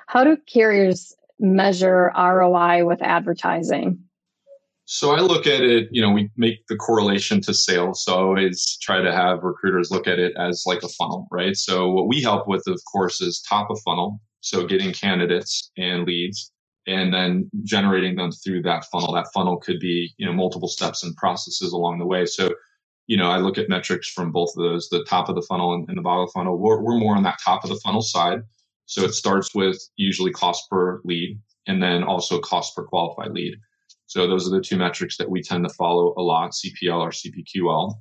How 0.08 0.24
do 0.24 0.38
carriers 0.48 1.14
measure 1.40 2.12
ROI 2.16 2.86
with 2.86 3.02
advertising? 3.02 4.00
So 4.88 5.16
I 5.16 5.20
look 5.20 5.48
at 5.48 5.62
it, 5.62 5.88
you 5.92 6.00
know, 6.00 6.12
we 6.12 6.30
make 6.38 6.68
the 6.68 6.76
correlation 6.76 7.42
to 7.42 7.56
sales. 7.56 8.04
So 8.06 8.14
I 8.14 8.22
always 8.22 8.78
try 8.84 9.02
to 9.02 9.12
have 9.12 9.42
recruiters 9.42 9.90
look 9.90 10.08
at 10.08 10.20
it 10.20 10.34
as 10.38 10.64
like 10.68 10.84
a 10.84 10.88
funnel, 10.90 11.28
right? 11.32 11.58
So 11.58 11.90
what 11.90 12.08
we 12.08 12.22
help 12.22 12.48
with, 12.48 12.64
of 12.68 12.80
course, 12.92 13.20
is 13.20 13.44
top 13.50 13.72
of 13.72 13.80
funnel. 13.84 14.22
So 14.46 14.68
getting 14.68 14.94
candidates 14.94 15.72
and 15.76 16.06
leads 16.06 16.52
and 16.86 17.12
then 17.12 17.50
generating 17.64 18.16
them 18.16 18.32
through 18.32 18.62
that 18.62 18.86
funnel. 18.92 19.12
That 19.12 19.34
funnel 19.34 19.58
could 19.58 19.80
be, 19.80 20.14
you 20.18 20.26
know, 20.28 20.34
multiple 20.34 20.68
steps 20.68 21.04
and 21.04 21.16
processes 21.16 21.74
along 21.74 21.98
the 21.98 22.06
way. 22.06 22.28
So, 22.28 22.54
you 23.08 23.18
know, 23.18 23.28
I 23.32 23.40
look 23.40 23.58
at 23.58 23.70
metrics 23.70 24.08
from 24.08 24.32
both 24.32 24.52
of 24.56 24.64
those, 24.64 24.88
the 24.90 25.04
top 25.06 25.30
of 25.30 25.36
the 25.36 25.42
funnel 25.42 25.74
and, 25.74 25.90
and 25.90 25.98
the 25.98 26.04
bottom 26.04 26.22
of 26.22 26.28
the 26.28 26.34
funnel. 26.34 26.60
We're, 26.60 26.80
we're 26.80 27.00
more 27.00 27.16
on 27.16 27.24
that 27.24 27.40
top 27.44 27.64
of 27.64 27.72
the 27.72 27.80
funnel 27.84 28.04
side. 28.04 28.44
So 28.86 29.02
it 29.04 29.16
starts 29.16 29.56
with 29.56 29.82
usually 29.96 30.32
cost 30.32 30.70
per 30.70 31.02
lead 31.04 31.40
and 31.66 31.82
then 31.82 32.04
also 32.04 32.40
cost 32.40 32.76
per 32.76 32.84
qualified 32.84 33.32
lead. 33.32 33.56
So 34.06 34.28
those 34.28 34.48
are 34.48 34.56
the 34.56 34.62
two 34.62 34.78
metrics 34.78 35.18
that 35.18 35.30
we 35.32 35.42
tend 35.42 35.68
to 35.68 35.74
follow 35.74 36.14
a 36.18 36.22
lot, 36.22 36.52
CPL 36.52 37.00
or 37.00 37.10
CPQL. 37.10 37.96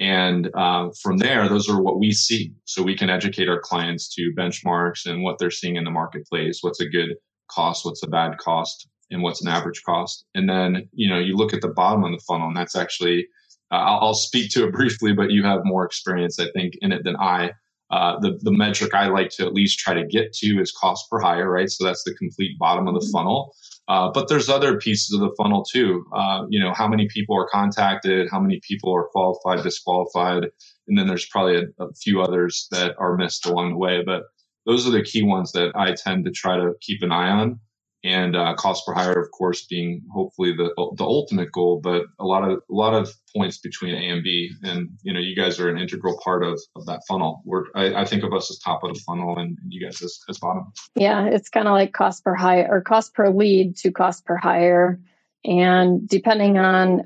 And 0.00 0.50
uh, 0.54 0.90
from 1.02 1.18
there, 1.18 1.48
those 1.48 1.68
are 1.68 1.80
what 1.80 1.98
we 1.98 2.12
see. 2.12 2.52
So 2.64 2.82
we 2.82 2.96
can 2.96 3.10
educate 3.10 3.48
our 3.48 3.60
clients 3.60 4.12
to 4.14 4.32
benchmarks 4.36 5.06
and 5.06 5.22
what 5.22 5.38
they're 5.38 5.50
seeing 5.50 5.76
in 5.76 5.84
the 5.84 5.90
marketplace. 5.90 6.58
What's 6.62 6.80
a 6.80 6.88
good 6.88 7.14
cost, 7.50 7.84
what's 7.84 8.02
a 8.02 8.08
bad 8.08 8.38
cost, 8.38 8.88
and 9.10 9.22
what's 9.22 9.42
an 9.42 9.48
average 9.48 9.82
cost. 9.84 10.24
And 10.34 10.48
then, 10.48 10.88
you 10.92 11.08
know, 11.08 11.18
you 11.18 11.36
look 11.36 11.54
at 11.54 11.60
the 11.60 11.68
bottom 11.68 12.04
of 12.04 12.12
the 12.12 12.22
funnel, 12.26 12.48
and 12.48 12.56
that's 12.56 12.76
actually, 12.76 13.26
uh, 13.70 13.76
I'll, 13.76 14.08
I'll, 14.08 14.14
speak 14.14 14.50
to 14.52 14.66
it 14.66 14.72
briefly, 14.78 15.12
but 15.12 15.30
you 15.30 15.44
have 15.44 15.60
more 15.64 15.84
experience, 15.84 16.40
I 16.40 16.50
think, 16.50 16.74
in 16.80 16.92
it 16.92 17.04
than 17.04 17.16
I. 17.16 17.52
Uh, 17.94 18.18
the, 18.18 18.36
the 18.42 18.50
metric 18.50 18.92
I 18.92 19.06
like 19.06 19.30
to 19.36 19.46
at 19.46 19.52
least 19.52 19.78
try 19.78 19.94
to 19.94 20.04
get 20.04 20.32
to 20.40 20.60
is 20.60 20.72
cost 20.72 21.08
per 21.08 21.20
hire, 21.20 21.48
right? 21.48 21.70
So 21.70 21.84
that's 21.84 22.02
the 22.02 22.12
complete 22.14 22.58
bottom 22.58 22.88
of 22.88 22.94
the 22.94 23.08
funnel. 23.12 23.54
Uh, 23.86 24.10
but 24.12 24.26
there's 24.28 24.48
other 24.48 24.78
pieces 24.78 25.14
of 25.14 25.20
the 25.20 25.32
funnel 25.38 25.64
too. 25.64 26.04
Uh, 26.12 26.44
you 26.48 26.58
know, 26.58 26.72
how 26.74 26.88
many 26.88 27.06
people 27.06 27.36
are 27.36 27.48
contacted, 27.48 28.28
how 28.32 28.40
many 28.40 28.60
people 28.66 28.92
are 28.92 29.06
qualified, 29.12 29.62
disqualified, 29.62 30.42
and 30.88 30.98
then 30.98 31.06
there's 31.06 31.26
probably 31.26 31.56
a, 31.56 31.84
a 31.84 31.94
few 31.94 32.20
others 32.20 32.66
that 32.72 32.96
are 32.98 33.16
missed 33.16 33.46
along 33.46 33.70
the 33.70 33.78
way. 33.78 34.02
But 34.04 34.24
those 34.66 34.88
are 34.88 34.90
the 34.90 35.04
key 35.04 35.22
ones 35.22 35.52
that 35.52 35.70
I 35.76 35.94
tend 35.94 36.24
to 36.24 36.32
try 36.32 36.56
to 36.56 36.72
keep 36.80 37.00
an 37.02 37.12
eye 37.12 37.30
on. 37.30 37.60
And 38.04 38.36
uh, 38.36 38.54
cost 38.54 38.86
per 38.86 38.92
hire, 38.92 39.18
of 39.18 39.30
course, 39.30 39.64
being 39.64 40.02
hopefully 40.12 40.54
the 40.54 40.74
the 40.96 41.04
ultimate 41.04 41.50
goal, 41.52 41.80
but 41.82 42.04
a 42.18 42.24
lot 42.24 42.48
of 42.48 42.58
a 42.58 42.74
lot 42.74 42.92
of 42.92 43.10
points 43.34 43.58
between 43.58 43.94
A 43.94 44.10
and 44.10 44.22
B, 44.22 44.52
and 44.62 44.90
you 45.02 45.12
know, 45.12 45.20
you 45.20 45.34
guys 45.34 45.58
are 45.58 45.70
an 45.70 45.78
integral 45.78 46.20
part 46.22 46.44
of, 46.44 46.60
of 46.76 46.84
that 46.84 47.00
funnel. 47.08 47.42
We're 47.46 47.64
I, 47.74 48.02
I 48.02 48.04
think 48.04 48.22
of 48.22 48.34
us 48.34 48.50
as 48.50 48.58
top 48.58 48.84
of 48.84 48.92
the 48.92 49.00
funnel, 49.06 49.38
and 49.38 49.56
you 49.68 49.84
guys 49.84 50.02
as, 50.02 50.20
as 50.28 50.38
bottom. 50.38 50.70
Yeah, 50.94 51.26
it's 51.26 51.48
kind 51.48 51.66
of 51.66 51.72
like 51.72 51.94
cost 51.94 52.22
per 52.24 52.34
hire 52.34 52.68
or 52.70 52.82
cost 52.82 53.14
per 53.14 53.30
lead 53.30 53.76
to 53.78 53.90
cost 53.90 54.26
per 54.26 54.36
hire, 54.36 55.00
and 55.42 56.06
depending 56.06 56.58
on 56.58 57.04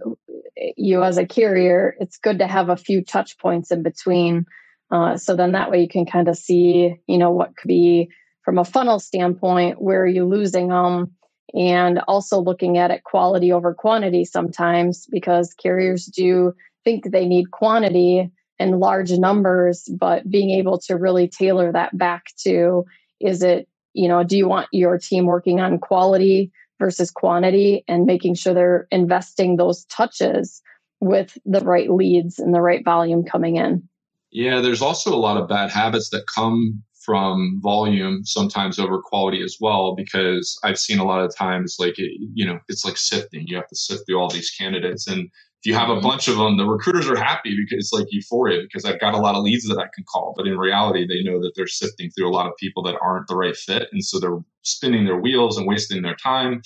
you 0.76 1.04
as 1.04 1.16
a 1.16 1.26
carrier, 1.26 1.94
it's 2.00 2.18
good 2.18 2.40
to 2.40 2.48
have 2.48 2.68
a 2.68 2.76
few 2.76 3.04
touch 3.04 3.38
points 3.38 3.70
in 3.70 3.84
between 3.84 4.46
uh, 4.90 5.16
so 5.16 5.36
then 5.36 5.52
that 5.52 5.70
way 5.70 5.82
you 5.82 5.88
can 5.88 6.06
kind 6.06 6.28
of 6.28 6.36
see, 6.36 6.96
you 7.06 7.18
know, 7.18 7.30
what 7.30 7.56
could 7.56 7.68
be 7.68 8.10
from 8.48 8.56
a 8.56 8.64
funnel 8.64 8.98
standpoint, 8.98 9.78
where 9.78 10.00
are 10.00 10.06
you 10.06 10.24
losing 10.24 10.68
them? 10.68 11.14
And 11.52 11.98
also 12.08 12.40
looking 12.40 12.78
at 12.78 12.90
it 12.90 13.04
quality 13.04 13.52
over 13.52 13.74
quantity 13.74 14.24
sometimes 14.24 15.06
because 15.10 15.52
carriers 15.52 16.06
do 16.06 16.54
think 16.82 17.10
they 17.10 17.26
need 17.26 17.50
quantity 17.50 18.30
and 18.58 18.80
large 18.80 19.10
numbers, 19.10 19.86
but 20.00 20.30
being 20.30 20.48
able 20.48 20.78
to 20.86 20.96
really 20.96 21.28
tailor 21.28 21.70
that 21.72 21.98
back 21.98 22.24
to 22.44 22.86
is 23.20 23.42
it, 23.42 23.68
you 23.92 24.08
know, 24.08 24.24
do 24.24 24.38
you 24.38 24.48
want 24.48 24.68
your 24.72 24.96
team 24.96 25.26
working 25.26 25.60
on 25.60 25.78
quality 25.78 26.50
versus 26.78 27.10
quantity 27.10 27.84
and 27.86 28.06
making 28.06 28.34
sure 28.34 28.54
they're 28.54 28.88
investing 28.90 29.56
those 29.56 29.84
touches 29.90 30.62
with 31.00 31.36
the 31.44 31.60
right 31.60 31.90
leads 31.90 32.38
and 32.38 32.54
the 32.54 32.62
right 32.62 32.82
volume 32.82 33.24
coming 33.24 33.56
in? 33.56 33.86
Yeah, 34.30 34.62
there's 34.62 34.80
also 34.80 35.14
a 35.14 35.20
lot 35.20 35.36
of 35.36 35.50
bad 35.50 35.68
habits 35.68 36.08
that 36.10 36.26
come 36.26 36.82
from 37.08 37.58
volume 37.62 38.22
sometimes 38.22 38.78
over 38.78 39.00
quality 39.00 39.42
as 39.42 39.56
well 39.58 39.94
because 39.94 40.60
I've 40.62 40.78
seen 40.78 40.98
a 40.98 41.06
lot 41.06 41.24
of 41.24 41.34
times 41.34 41.76
like 41.78 41.96
you 41.96 42.44
know 42.44 42.58
it's 42.68 42.84
like 42.84 42.98
sifting. 42.98 43.46
You 43.46 43.56
have 43.56 43.68
to 43.68 43.76
sift 43.76 44.02
through 44.04 44.20
all 44.20 44.28
these 44.28 44.50
candidates. 44.50 45.06
And 45.06 45.20
if 45.20 45.64
you 45.64 45.72
have 45.72 45.88
a 45.88 45.94
mm-hmm. 45.94 46.06
bunch 46.06 46.28
of 46.28 46.36
them 46.36 46.58
the 46.58 46.66
recruiters 46.66 47.08
are 47.08 47.16
happy 47.16 47.56
because 47.56 47.82
it's 47.82 47.94
like 47.94 48.08
euphoria 48.10 48.60
because 48.60 48.84
I've 48.84 49.00
got 49.00 49.14
a 49.14 49.18
lot 49.26 49.36
of 49.36 49.42
leads 49.42 49.66
that 49.68 49.78
I 49.78 49.88
can 49.94 50.04
call. 50.04 50.34
But 50.36 50.46
in 50.46 50.58
reality 50.58 51.06
they 51.06 51.22
know 51.22 51.40
that 51.40 51.52
they're 51.56 51.66
sifting 51.66 52.10
through 52.10 52.28
a 52.28 52.36
lot 52.36 52.46
of 52.46 52.52
people 52.58 52.82
that 52.82 52.98
aren't 53.00 53.26
the 53.26 53.36
right 53.36 53.56
fit. 53.56 53.88
And 53.90 54.04
so 54.04 54.20
they're 54.20 54.40
spinning 54.60 55.06
their 55.06 55.18
wheels 55.18 55.56
and 55.56 55.66
wasting 55.66 56.02
their 56.02 56.16
time. 56.16 56.60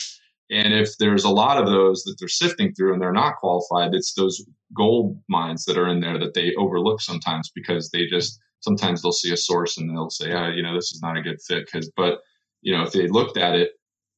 And 0.50 0.74
if 0.74 0.98
there's 0.98 1.22
a 1.22 1.31
lot 1.31 1.57
of 1.57 1.66
those 1.66 2.02
that 2.02 2.16
they're 2.18 2.26
sifting 2.26 2.74
through 2.74 2.94
and 2.94 3.00
they're 3.00 3.12
not 3.12 3.37
qualified, 3.37 3.94
it's 3.94 4.14
those 4.14 4.44
gold 4.76 5.22
mines 5.28 5.66
that 5.66 5.78
are 5.78 5.87
in 5.87 6.00
there 6.00 6.18
that 6.18 6.35
they 6.35 6.52
overlook 6.59 7.00
sometimes 7.00 7.48
because 7.55 7.90
they 7.90 8.07
just 8.07 8.40
sometimes 8.62 9.03
they'll 9.03 9.12
see 9.12 9.33
a 9.33 9.37
source 9.37 9.77
and 9.77 9.90
they'll 9.90 10.11
say, 10.11 10.33
oh, 10.33 10.48
you 10.48 10.62
know, 10.62 10.75
this 10.75 10.92
is 10.92 11.03
not 11.03 11.16
a 11.16 11.22
good 11.22 11.40
fit. 11.42 11.70
Cause, 11.70 11.90
but, 11.96 12.20
you 12.62 12.77
know, 12.77 12.83
if 12.83 12.92
they 12.92 13.09
looked 13.09 13.37
at 13.37 13.55
it, 13.55 13.72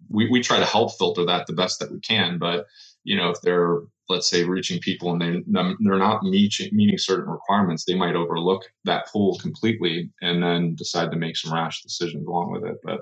we, 0.08 0.30
we 0.30 0.40
try 0.40 0.58
to 0.58 0.64
help 0.64 0.96
filter 0.96 1.24
that 1.24 1.46
the 1.46 1.52
best 1.52 1.80
that 1.80 1.90
we 1.90 1.98
can. 2.00 2.38
But, 2.38 2.66
you 3.04 3.16
know, 3.16 3.30
if 3.30 3.40
they're, 3.40 3.80
let's 4.08 4.28
say, 4.28 4.44
reaching 4.44 4.80
people 4.80 5.12
and 5.12 5.20
they, 5.20 5.42
they're 5.48 5.98
not 5.98 6.22
meeting, 6.22 6.68
meeting 6.72 6.98
certain 6.98 7.30
requirements, 7.30 7.84
they 7.84 7.94
might 7.94 8.14
overlook 8.14 8.64
that 8.84 9.08
pool 9.08 9.38
completely 9.38 10.10
and 10.20 10.42
then 10.42 10.74
decide 10.74 11.10
to 11.10 11.16
make 11.16 11.36
some 11.36 11.52
rash 11.52 11.82
decisions 11.82 12.26
along 12.26 12.52
with 12.52 12.64
it. 12.64 12.76
But, 12.84 13.00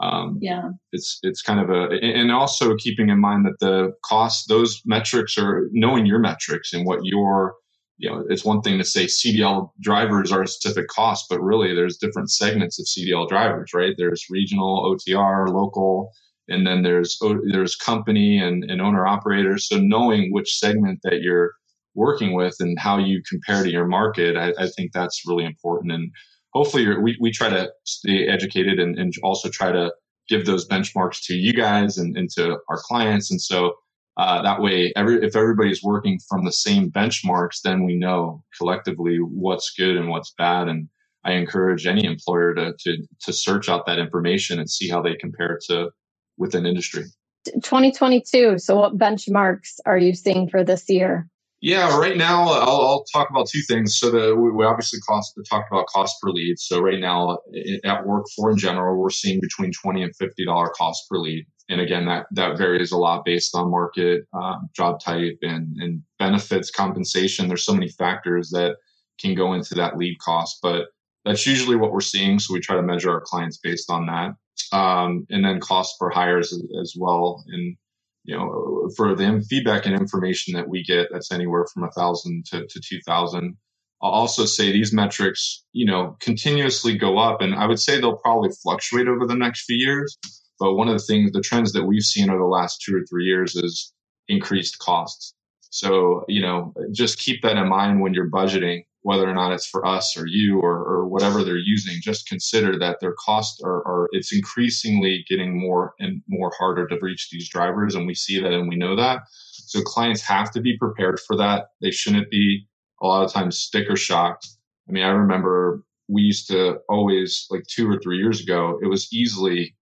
um, 0.00 0.38
yeah, 0.40 0.70
it's 0.92 1.18
it's 1.22 1.42
kind 1.42 1.60
of 1.60 1.68
a 1.68 1.94
and 2.02 2.32
also 2.32 2.74
keeping 2.76 3.10
in 3.10 3.20
mind 3.20 3.44
that 3.44 3.58
the 3.60 3.92
cost 4.02 4.48
those 4.48 4.80
metrics 4.86 5.36
are 5.36 5.68
knowing 5.72 6.06
your 6.06 6.18
metrics 6.18 6.72
and 6.72 6.86
what 6.86 7.00
your 7.02 7.54
you 8.00 8.10
know 8.10 8.24
it's 8.28 8.44
one 8.44 8.62
thing 8.62 8.78
to 8.78 8.84
say 8.84 9.04
CDL 9.06 9.70
drivers 9.80 10.32
are 10.32 10.42
a 10.42 10.48
specific 10.48 10.88
cost, 10.88 11.26
but 11.30 11.40
really 11.40 11.74
there's 11.74 11.98
different 11.98 12.30
segments 12.30 12.80
of 12.80 12.86
CDL 12.86 13.28
drivers, 13.28 13.72
right? 13.74 13.94
There's 13.96 14.26
regional, 14.30 14.96
OTR, 14.96 15.48
local, 15.48 16.10
and 16.48 16.66
then 16.66 16.82
there's 16.82 17.18
there's 17.52 17.76
company 17.76 18.38
and, 18.38 18.64
and 18.70 18.80
owner 18.80 19.06
operators. 19.06 19.68
So 19.68 19.78
knowing 19.78 20.32
which 20.32 20.58
segment 20.58 21.00
that 21.04 21.20
you're 21.20 21.52
working 21.94 22.32
with 22.32 22.56
and 22.60 22.78
how 22.78 22.98
you 22.98 23.22
compare 23.28 23.62
to 23.62 23.70
your 23.70 23.86
market, 23.86 24.36
I, 24.36 24.52
I 24.58 24.68
think 24.68 24.92
that's 24.92 25.22
really 25.26 25.44
important 25.44 25.92
and 25.92 26.10
hopefully 26.52 26.86
we, 26.96 27.16
we 27.20 27.30
try 27.30 27.48
to 27.48 27.70
stay 27.84 28.26
educated 28.26 28.78
and, 28.78 28.98
and 28.98 29.12
also 29.22 29.48
try 29.48 29.72
to 29.72 29.92
give 30.28 30.46
those 30.46 30.66
benchmarks 30.66 31.24
to 31.24 31.34
you 31.34 31.52
guys 31.52 31.98
and, 31.98 32.16
and 32.16 32.30
to 32.30 32.58
our 32.68 32.78
clients. 32.78 33.30
And 33.30 33.40
so 33.40 33.74
uh, 34.16 34.42
that 34.42 34.60
way, 34.60 34.92
every, 34.96 35.24
if 35.24 35.36
everybody's 35.36 35.82
working 35.82 36.18
from 36.28 36.44
the 36.44 36.52
same 36.52 36.90
benchmarks, 36.90 37.62
then 37.62 37.84
we 37.84 37.96
know 37.96 38.42
collectively 38.58 39.16
what's 39.16 39.72
good 39.76 39.96
and 39.96 40.08
what's 40.08 40.32
bad. 40.36 40.68
And 40.68 40.88
I 41.24 41.32
encourage 41.32 41.86
any 41.86 42.04
employer 42.04 42.54
to, 42.54 42.74
to, 42.78 43.06
to 43.22 43.32
search 43.32 43.68
out 43.68 43.86
that 43.86 43.98
information 43.98 44.58
and 44.58 44.68
see 44.68 44.88
how 44.88 45.02
they 45.02 45.14
compare 45.14 45.58
to 45.68 45.90
within 46.36 46.66
industry. 46.66 47.04
2022. 47.46 48.58
So 48.58 48.76
what 48.76 48.98
benchmarks 48.98 49.78
are 49.86 49.98
you 49.98 50.14
seeing 50.14 50.48
for 50.48 50.64
this 50.64 50.88
year? 50.88 51.28
Yeah, 51.62 51.98
right 51.98 52.16
now 52.16 52.44
I'll, 52.48 52.80
I'll, 52.80 53.04
talk 53.12 53.28
about 53.28 53.46
two 53.48 53.60
things. 53.60 53.98
So 53.98 54.10
the, 54.10 54.34
we 54.34 54.64
obviously 54.64 54.98
cost 55.00 55.38
talked 55.48 55.70
about 55.70 55.86
cost 55.88 56.16
per 56.22 56.30
lead. 56.30 56.58
So 56.58 56.80
right 56.80 56.98
now 56.98 57.38
at 57.84 58.06
work 58.06 58.24
for 58.34 58.50
in 58.50 58.56
general, 58.56 58.96
we're 58.96 59.10
seeing 59.10 59.40
between 59.40 59.70
twenty 59.72 60.02
and 60.02 60.16
fifty 60.16 60.46
dollar 60.46 60.70
cost 60.70 61.06
per 61.10 61.18
lead. 61.18 61.46
And 61.70 61.80
again, 61.82 62.06
that 62.06 62.26
that 62.32 62.58
varies 62.58 62.92
a 62.92 62.98
lot 62.98 63.24
based 63.26 63.56
on 63.56 63.72
market, 63.72 64.24
um, 64.34 64.70
job 64.76 65.00
type, 65.02 65.38
and 65.42 65.76
and 65.78 66.02
benefits, 66.20 66.70
compensation. 66.72 67.48
There's 67.48 67.66
so 67.66 67.74
many 67.74 67.90
factors 67.90 68.50
that 68.52 68.76
can 69.20 69.36
go 69.36 69.54
into 69.54 69.76
that 69.76 69.98
lead 69.98 70.18
cost, 70.20 70.60
but 70.62 70.88
that's 71.26 71.46
usually 71.46 71.76
what 71.76 71.92
we're 71.92 72.02
seeing. 72.02 72.40
So 72.40 72.54
we 72.54 72.60
try 72.60 72.76
to 72.76 72.82
measure 72.82 73.12
our 73.12 73.22
clients 73.22 73.58
based 73.58 73.90
on 73.90 74.06
that, 74.08 74.36
um, 74.78 75.26
and 75.30 75.44
then 75.44 75.60
cost 75.60 75.98
per 76.00 76.10
hires 76.10 76.52
as, 76.54 76.64
as 76.82 76.94
well. 76.98 77.44
And 77.48 77.76
you 78.24 78.36
know, 78.36 78.90
for 78.96 79.16
the 79.16 79.44
feedback 79.50 79.86
and 79.86 79.96
information 79.96 80.54
that 80.56 80.68
we 80.68 80.84
get, 80.84 81.08
that's 81.12 81.32
anywhere 81.32 81.66
from 81.74 81.84
a 81.84 81.92
thousand 81.92 82.46
to, 82.48 82.66
to 82.68 82.80
2000. 82.80 83.56
I'll 84.02 84.12
also 84.12 84.46
say 84.46 84.72
these 84.72 84.94
metrics, 84.94 85.64
you 85.72 85.86
know, 85.86 86.16
continuously 86.20 86.98
go 86.98 87.18
up 87.18 87.42
and 87.42 87.54
I 87.56 87.66
would 87.66 87.80
say 87.80 88.00
they'll 88.00 88.16
probably 88.18 88.50
fluctuate 88.62 89.08
over 89.08 89.26
the 89.26 89.36
next 89.36 89.64
few 89.66 89.76
years. 89.78 90.18
But 90.60 90.74
one 90.74 90.88
of 90.88 90.94
the 90.94 91.04
things, 91.04 91.32
the 91.32 91.42
trends 91.42 91.72
that 91.74 91.86
we've 91.86 92.04
seen 92.04 92.30
over 92.30 92.40
the 92.40 92.46
last 92.46 92.82
two 92.82 92.96
or 92.96 93.06
three 93.06 93.24
years 93.26 93.56
is 93.56 93.94
increased 94.28 94.78
costs. 94.80 95.34
So, 95.70 96.24
you 96.28 96.42
know, 96.42 96.74
just 96.92 97.18
keep 97.18 97.42
that 97.42 97.58
in 97.58 97.68
mind 97.68 98.02
when 98.02 98.14
you're 98.14 98.30
budgeting 98.30 98.82
whether 99.02 99.28
or 99.28 99.34
not 99.34 99.52
it's 99.52 99.66
for 99.66 99.86
us 99.86 100.16
or 100.16 100.26
you 100.26 100.60
or, 100.60 100.76
or 100.76 101.08
whatever 101.08 101.42
they're 101.42 101.56
using, 101.56 101.94
just 102.02 102.28
consider 102.28 102.78
that 102.78 102.98
their 103.00 103.14
costs 103.14 103.60
are, 103.62 103.86
are, 103.86 104.08
it's 104.12 104.34
increasingly 104.34 105.24
getting 105.28 105.58
more 105.58 105.94
and 106.00 106.22
more 106.28 106.52
harder 106.58 106.86
to 106.86 106.98
reach 107.00 107.28
these 107.30 107.48
drivers. 107.48 107.94
And 107.94 108.06
we 108.06 108.14
see 108.14 108.40
that 108.40 108.52
and 108.52 108.68
we 108.68 108.76
know 108.76 108.96
that. 108.96 109.22
So 109.52 109.80
clients 109.82 110.20
have 110.22 110.50
to 110.52 110.60
be 110.60 110.76
prepared 110.76 111.20
for 111.20 111.36
that. 111.36 111.68
They 111.80 111.90
shouldn't 111.90 112.30
be 112.30 112.66
a 113.02 113.06
lot 113.06 113.24
of 113.24 113.32
times 113.32 113.58
sticker 113.58 113.96
shocked. 113.96 114.46
I 114.88 114.92
mean, 114.92 115.04
I 115.04 115.10
remember 115.10 115.82
we 116.08 116.22
used 116.22 116.48
to 116.48 116.78
always 116.88 117.46
like 117.50 117.64
two 117.68 117.88
or 117.88 117.98
three 118.00 118.18
years 118.18 118.42
ago, 118.42 118.78
it 118.82 118.88
was 118.88 119.12
easily 119.12 119.74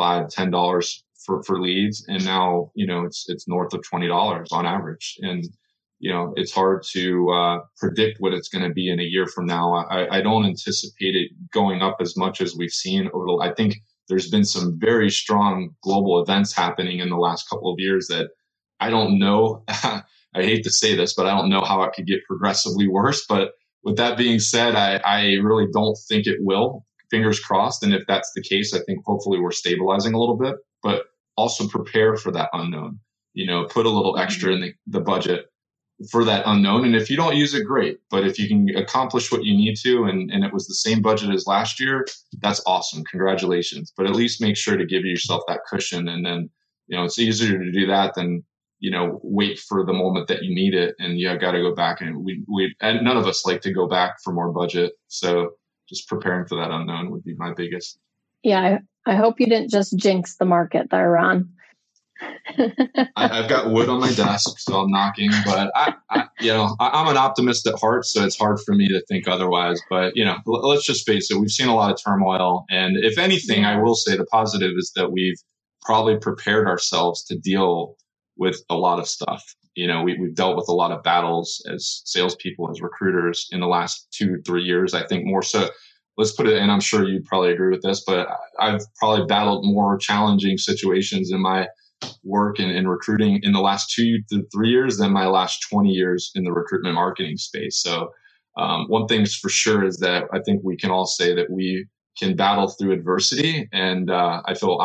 five, 0.00 0.30
ten 0.30 0.50
dollars 0.50 1.04
for, 1.26 1.42
for 1.42 1.60
leads. 1.60 2.06
And 2.08 2.24
now, 2.24 2.70
you 2.74 2.86
know, 2.86 3.04
it's, 3.04 3.26
it's 3.28 3.46
north 3.46 3.74
of 3.74 3.82
$20 3.82 4.46
on 4.50 4.64
average. 4.64 5.18
And 5.20 5.44
you 5.98 6.10
know, 6.10 6.32
it's 6.36 6.50
hard 6.50 6.82
to 6.92 7.30
uh, 7.30 7.58
predict 7.76 8.20
what 8.20 8.32
it's 8.32 8.48
going 8.48 8.66
to 8.66 8.72
be 8.72 8.88
in 8.88 9.00
a 9.00 9.10
year 9.14 9.26
from 9.26 9.44
now. 9.44 9.74
I, 9.74 10.16
I, 10.16 10.20
don't 10.22 10.46
anticipate 10.46 11.14
it 11.14 11.30
going 11.52 11.82
up 11.82 11.98
as 12.00 12.16
much 12.16 12.40
as 12.40 12.56
we've 12.56 12.70
seen 12.70 13.10
over 13.12 13.26
the, 13.26 13.38
I 13.42 13.52
think 13.52 13.74
there's 14.08 14.30
been 14.30 14.46
some 14.46 14.78
very 14.80 15.10
strong 15.10 15.74
global 15.82 16.22
events 16.22 16.54
happening 16.54 17.00
in 17.00 17.10
the 17.10 17.18
last 17.18 17.50
couple 17.50 17.70
of 17.70 17.78
years 17.78 18.06
that 18.08 18.30
I 18.80 18.88
don't 18.88 19.18
know. 19.18 19.62
I 19.68 20.02
hate 20.42 20.64
to 20.64 20.70
say 20.70 20.96
this, 20.96 21.12
but 21.12 21.26
I 21.26 21.36
don't 21.36 21.50
know 21.50 21.60
how 21.60 21.82
it 21.82 21.92
could 21.92 22.06
get 22.06 22.24
progressively 22.26 22.88
worse. 22.88 23.26
But 23.28 23.50
with 23.84 23.98
that 23.98 24.16
being 24.16 24.38
said, 24.38 24.76
I, 24.76 25.02
I 25.04 25.22
really 25.42 25.66
don't 25.70 25.98
think 26.08 26.26
it 26.26 26.38
will. 26.40 26.86
Fingers 27.10 27.40
crossed. 27.40 27.82
And 27.82 27.94
if 27.94 28.06
that's 28.06 28.32
the 28.34 28.42
case, 28.42 28.74
I 28.74 28.80
think 28.80 29.04
hopefully 29.04 29.40
we're 29.40 29.50
stabilizing 29.50 30.14
a 30.14 30.18
little 30.18 30.36
bit, 30.36 30.56
but 30.82 31.06
also 31.36 31.66
prepare 31.68 32.16
for 32.16 32.30
that 32.32 32.50
unknown. 32.52 33.00
You 33.34 33.46
know, 33.46 33.64
put 33.64 33.86
a 33.86 33.90
little 33.90 34.18
extra 34.18 34.50
mm-hmm. 34.50 34.62
in 34.62 34.74
the, 34.86 34.98
the 34.98 35.04
budget 35.04 35.46
for 36.10 36.24
that 36.24 36.44
unknown. 36.46 36.84
And 36.84 36.96
if 36.96 37.10
you 37.10 37.16
don't 37.16 37.36
use 37.36 37.52
it, 37.52 37.66
great. 37.66 37.98
But 38.10 38.26
if 38.26 38.38
you 38.38 38.48
can 38.48 38.68
accomplish 38.76 39.30
what 39.30 39.44
you 39.44 39.54
need 39.54 39.76
to 39.82 40.04
and, 40.04 40.30
and 40.30 40.44
it 40.44 40.52
was 40.52 40.66
the 40.66 40.74
same 40.74 41.02
budget 41.02 41.30
as 41.30 41.46
last 41.46 41.78
year, 41.78 42.06
that's 42.40 42.62
awesome. 42.66 43.04
Congratulations. 43.04 43.92
But 43.96 44.06
at 44.06 44.16
least 44.16 44.40
make 44.40 44.56
sure 44.56 44.76
to 44.76 44.86
give 44.86 45.04
yourself 45.04 45.42
that 45.46 45.60
cushion. 45.68 46.08
And 46.08 46.24
then, 46.24 46.48
you 46.86 46.96
know, 46.96 47.04
it's 47.04 47.18
easier 47.18 47.58
to 47.58 47.70
do 47.70 47.86
that 47.86 48.14
than, 48.14 48.42
you 48.78 48.90
know, 48.90 49.20
wait 49.22 49.58
for 49.58 49.84
the 49.84 49.92
moment 49.92 50.28
that 50.28 50.42
you 50.42 50.54
need 50.54 50.74
it. 50.74 50.94
And 50.98 51.18
you 51.18 51.36
got 51.38 51.52
to 51.52 51.60
go 51.60 51.74
back 51.74 52.00
and 52.00 52.24
we, 52.24 52.42
we, 52.48 52.74
and 52.80 53.04
none 53.04 53.18
of 53.18 53.26
us 53.26 53.44
like 53.44 53.60
to 53.62 53.72
go 53.72 53.86
back 53.86 54.14
for 54.24 54.32
more 54.32 54.50
budget. 54.52 54.92
So 55.08 55.50
just 55.90 56.08
preparing 56.08 56.46
for 56.46 56.56
that 56.56 56.70
unknown 56.70 57.10
would 57.10 57.24
be 57.24 57.34
my 57.34 57.52
biggest. 57.52 57.98
Yeah. 58.42 58.78
I, 59.06 59.12
I 59.12 59.16
hope 59.16 59.40
you 59.40 59.46
didn't 59.46 59.70
just 59.70 59.96
jinx 59.98 60.36
the 60.36 60.46
market 60.46 60.88
there, 60.90 61.10
Ron. 61.10 61.50
I, 63.16 63.34
have 63.34 63.48
got 63.48 63.70
wood 63.70 63.88
on 63.88 64.00
my 64.00 64.12
desk, 64.12 64.58
so 64.58 64.80
I'm 64.80 64.90
knocking. 64.90 65.30
But 65.44 65.70
I, 65.74 65.94
I 66.10 66.24
you 66.40 66.52
know, 66.52 66.76
I, 66.78 67.00
am 67.00 67.08
an 67.08 67.16
optimist 67.16 67.66
at 67.66 67.78
heart, 67.78 68.04
so 68.04 68.24
it's 68.24 68.38
hard 68.38 68.60
for 68.60 68.74
me 68.74 68.88
to 68.88 69.00
think 69.08 69.26
otherwise. 69.26 69.80
But 69.88 70.16
you 70.16 70.24
know, 70.24 70.36
l- 70.46 70.68
let's 70.68 70.84
just 70.84 71.06
face 71.06 71.30
it: 71.30 71.38
we've 71.38 71.50
seen 71.50 71.68
a 71.68 71.74
lot 71.74 71.90
of 71.90 71.98
turmoil, 72.02 72.66
and 72.68 72.96
if 73.02 73.16
anything, 73.18 73.64
I 73.64 73.80
will 73.80 73.94
say 73.94 74.16
the 74.16 74.26
positive 74.26 74.72
is 74.76 74.92
that 74.96 75.12
we've 75.12 75.38
probably 75.82 76.18
prepared 76.18 76.66
ourselves 76.66 77.24
to 77.24 77.38
deal 77.38 77.96
with 78.36 78.62
a 78.68 78.76
lot 78.76 78.98
of 78.98 79.08
stuff. 79.08 79.42
You 79.74 79.86
know, 79.86 80.02
we, 80.02 80.18
we've 80.18 80.34
dealt 80.34 80.56
with 80.56 80.68
a 80.68 80.74
lot 80.74 80.92
of 80.92 81.02
battles 81.02 81.64
as 81.72 82.02
salespeople, 82.04 82.70
as 82.70 82.80
recruiters 82.82 83.48
in 83.52 83.60
the 83.60 83.66
last 83.68 84.08
two, 84.12 84.42
three 84.46 84.62
years. 84.62 84.94
I 84.94 85.06
think 85.06 85.26
more 85.26 85.42
so 85.42 85.68
let's 86.18 86.32
put 86.32 86.48
it, 86.48 86.58
and 86.58 86.70
I'm 86.70 86.80
sure 86.80 87.08
you 87.08 87.22
probably 87.24 87.52
agree 87.52 87.70
with 87.70 87.82
this, 87.82 88.04
but 88.06 88.28
I've 88.60 88.82
probably 88.98 89.26
battled 89.26 89.64
more 89.64 89.96
challenging 89.98 90.58
situations 90.58 91.32
in 91.32 91.40
my 91.40 91.68
work 92.24 92.60
in 92.60 92.88
recruiting 92.88 93.40
in 93.42 93.52
the 93.52 93.60
last 93.60 93.92
two 93.92 94.18
to 94.30 94.42
three 94.52 94.70
years 94.70 94.98
than 94.98 95.12
my 95.12 95.26
last 95.26 95.66
20 95.70 95.90
years 95.90 96.30
in 96.34 96.44
the 96.44 96.52
recruitment 96.52 96.94
marketing 96.94 97.36
space. 97.36 97.82
So, 97.82 98.10
um, 98.58 98.86
one 98.88 99.06
thing's 99.06 99.34
for 99.34 99.48
sure 99.48 99.84
is 99.84 99.98
that 99.98 100.24
I 100.32 100.40
think 100.40 100.62
we 100.64 100.76
can 100.76 100.90
all 100.90 101.06
say 101.06 101.34
that 101.34 101.50
we 101.50 101.86
can 102.18 102.36
battle 102.36 102.68
through 102.68 102.92
adversity. 102.92 103.68
And 103.72 104.10
uh, 104.10 104.42
I 104.46 104.54
feel 104.54 104.78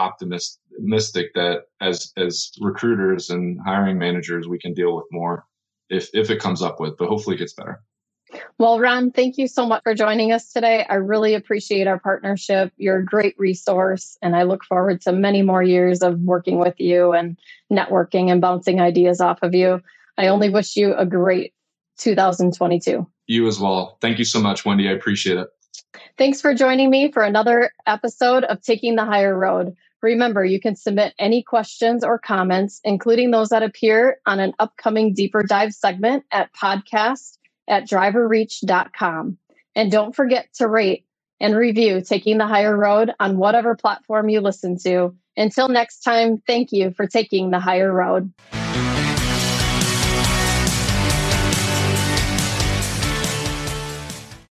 optimistic 0.75 1.33
that 1.35 1.63
as, 1.81 2.11
as 2.17 2.51
recruiters 2.59 3.29
and 3.29 3.59
hiring 3.65 3.97
managers, 3.97 4.47
we 4.47 4.59
can 4.59 4.73
deal 4.73 4.95
with 4.95 5.05
more 5.11 5.45
if, 5.89 6.09
if 6.13 6.29
it 6.29 6.41
comes 6.41 6.61
up 6.61 6.79
with, 6.79 6.97
but 6.97 7.07
hopefully 7.07 7.35
it 7.35 7.39
gets 7.39 7.53
better. 7.53 7.81
Well, 8.57 8.79
Ron, 8.79 9.11
thank 9.11 9.37
you 9.37 9.47
so 9.47 9.65
much 9.65 9.83
for 9.83 9.93
joining 9.93 10.31
us 10.31 10.51
today. 10.51 10.85
I 10.89 10.95
really 10.95 11.35
appreciate 11.35 11.87
our 11.87 11.99
partnership. 11.99 12.73
You're 12.75 12.97
a 12.97 13.05
great 13.05 13.35
resource, 13.37 14.17
and 14.21 14.35
I 14.35 14.43
look 14.43 14.63
forward 14.63 15.01
to 15.01 15.13
many 15.13 15.41
more 15.41 15.63
years 15.63 16.01
of 16.01 16.19
working 16.19 16.57
with 16.57 16.79
you 16.79 17.13
and 17.13 17.37
networking 17.71 18.31
and 18.31 18.41
bouncing 18.41 18.81
ideas 18.81 19.21
off 19.21 19.39
of 19.41 19.53
you. 19.53 19.81
I 20.17 20.27
only 20.27 20.49
wish 20.49 20.75
you 20.75 20.95
a 20.95 21.05
great 21.05 21.53
2022. 21.99 23.07
You 23.27 23.47
as 23.47 23.59
well. 23.59 23.97
Thank 24.01 24.19
you 24.19 24.25
so 24.25 24.41
much, 24.41 24.65
Wendy. 24.65 24.89
I 24.89 24.93
appreciate 24.93 25.37
it. 25.37 25.47
Thanks 26.17 26.41
for 26.41 26.53
joining 26.53 26.89
me 26.89 27.11
for 27.11 27.23
another 27.23 27.71
episode 27.85 28.43
of 28.45 28.61
Taking 28.61 28.95
the 28.95 29.05
Hire 29.05 29.37
Road. 29.37 29.75
Remember, 30.05 30.45
you 30.45 30.59
can 30.59 30.75
submit 30.75 31.15
any 31.17 31.41
questions 31.41 32.03
or 32.03 32.19
comments, 32.19 32.79
including 32.83 33.31
those 33.31 33.49
that 33.49 33.63
appear 33.63 34.19
on 34.27 34.39
an 34.39 34.53
upcoming 34.59 35.15
deeper 35.15 35.41
dive 35.41 35.73
segment 35.73 36.25
at 36.31 36.53
podcast 36.53 37.39
at 37.67 37.89
driverreach.com. 37.89 39.37
And 39.75 39.91
don't 39.91 40.15
forget 40.15 40.47
to 40.57 40.67
rate 40.67 41.07
and 41.39 41.55
review 41.55 42.01
Taking 42.01 42.37
the 42.37 42.45
Hire 42.45 42.77
Road 42.77 43.13
on 43.19 43.37
whatever 43.37 43.75
platform 43.75 44.29
you 44.29 44.41
listen 44.41 44.77
to. 44.83 45.15
Until 45.35 45.69
next 45.69 46.01
time, 46.01 46.37
thank 46.45 46.71
you 46.71 46.91
for 46.91 47.07
taking 47.07 47.49
the 47.49 47.59
higher 47.59 47.91
road. 47.91 48.31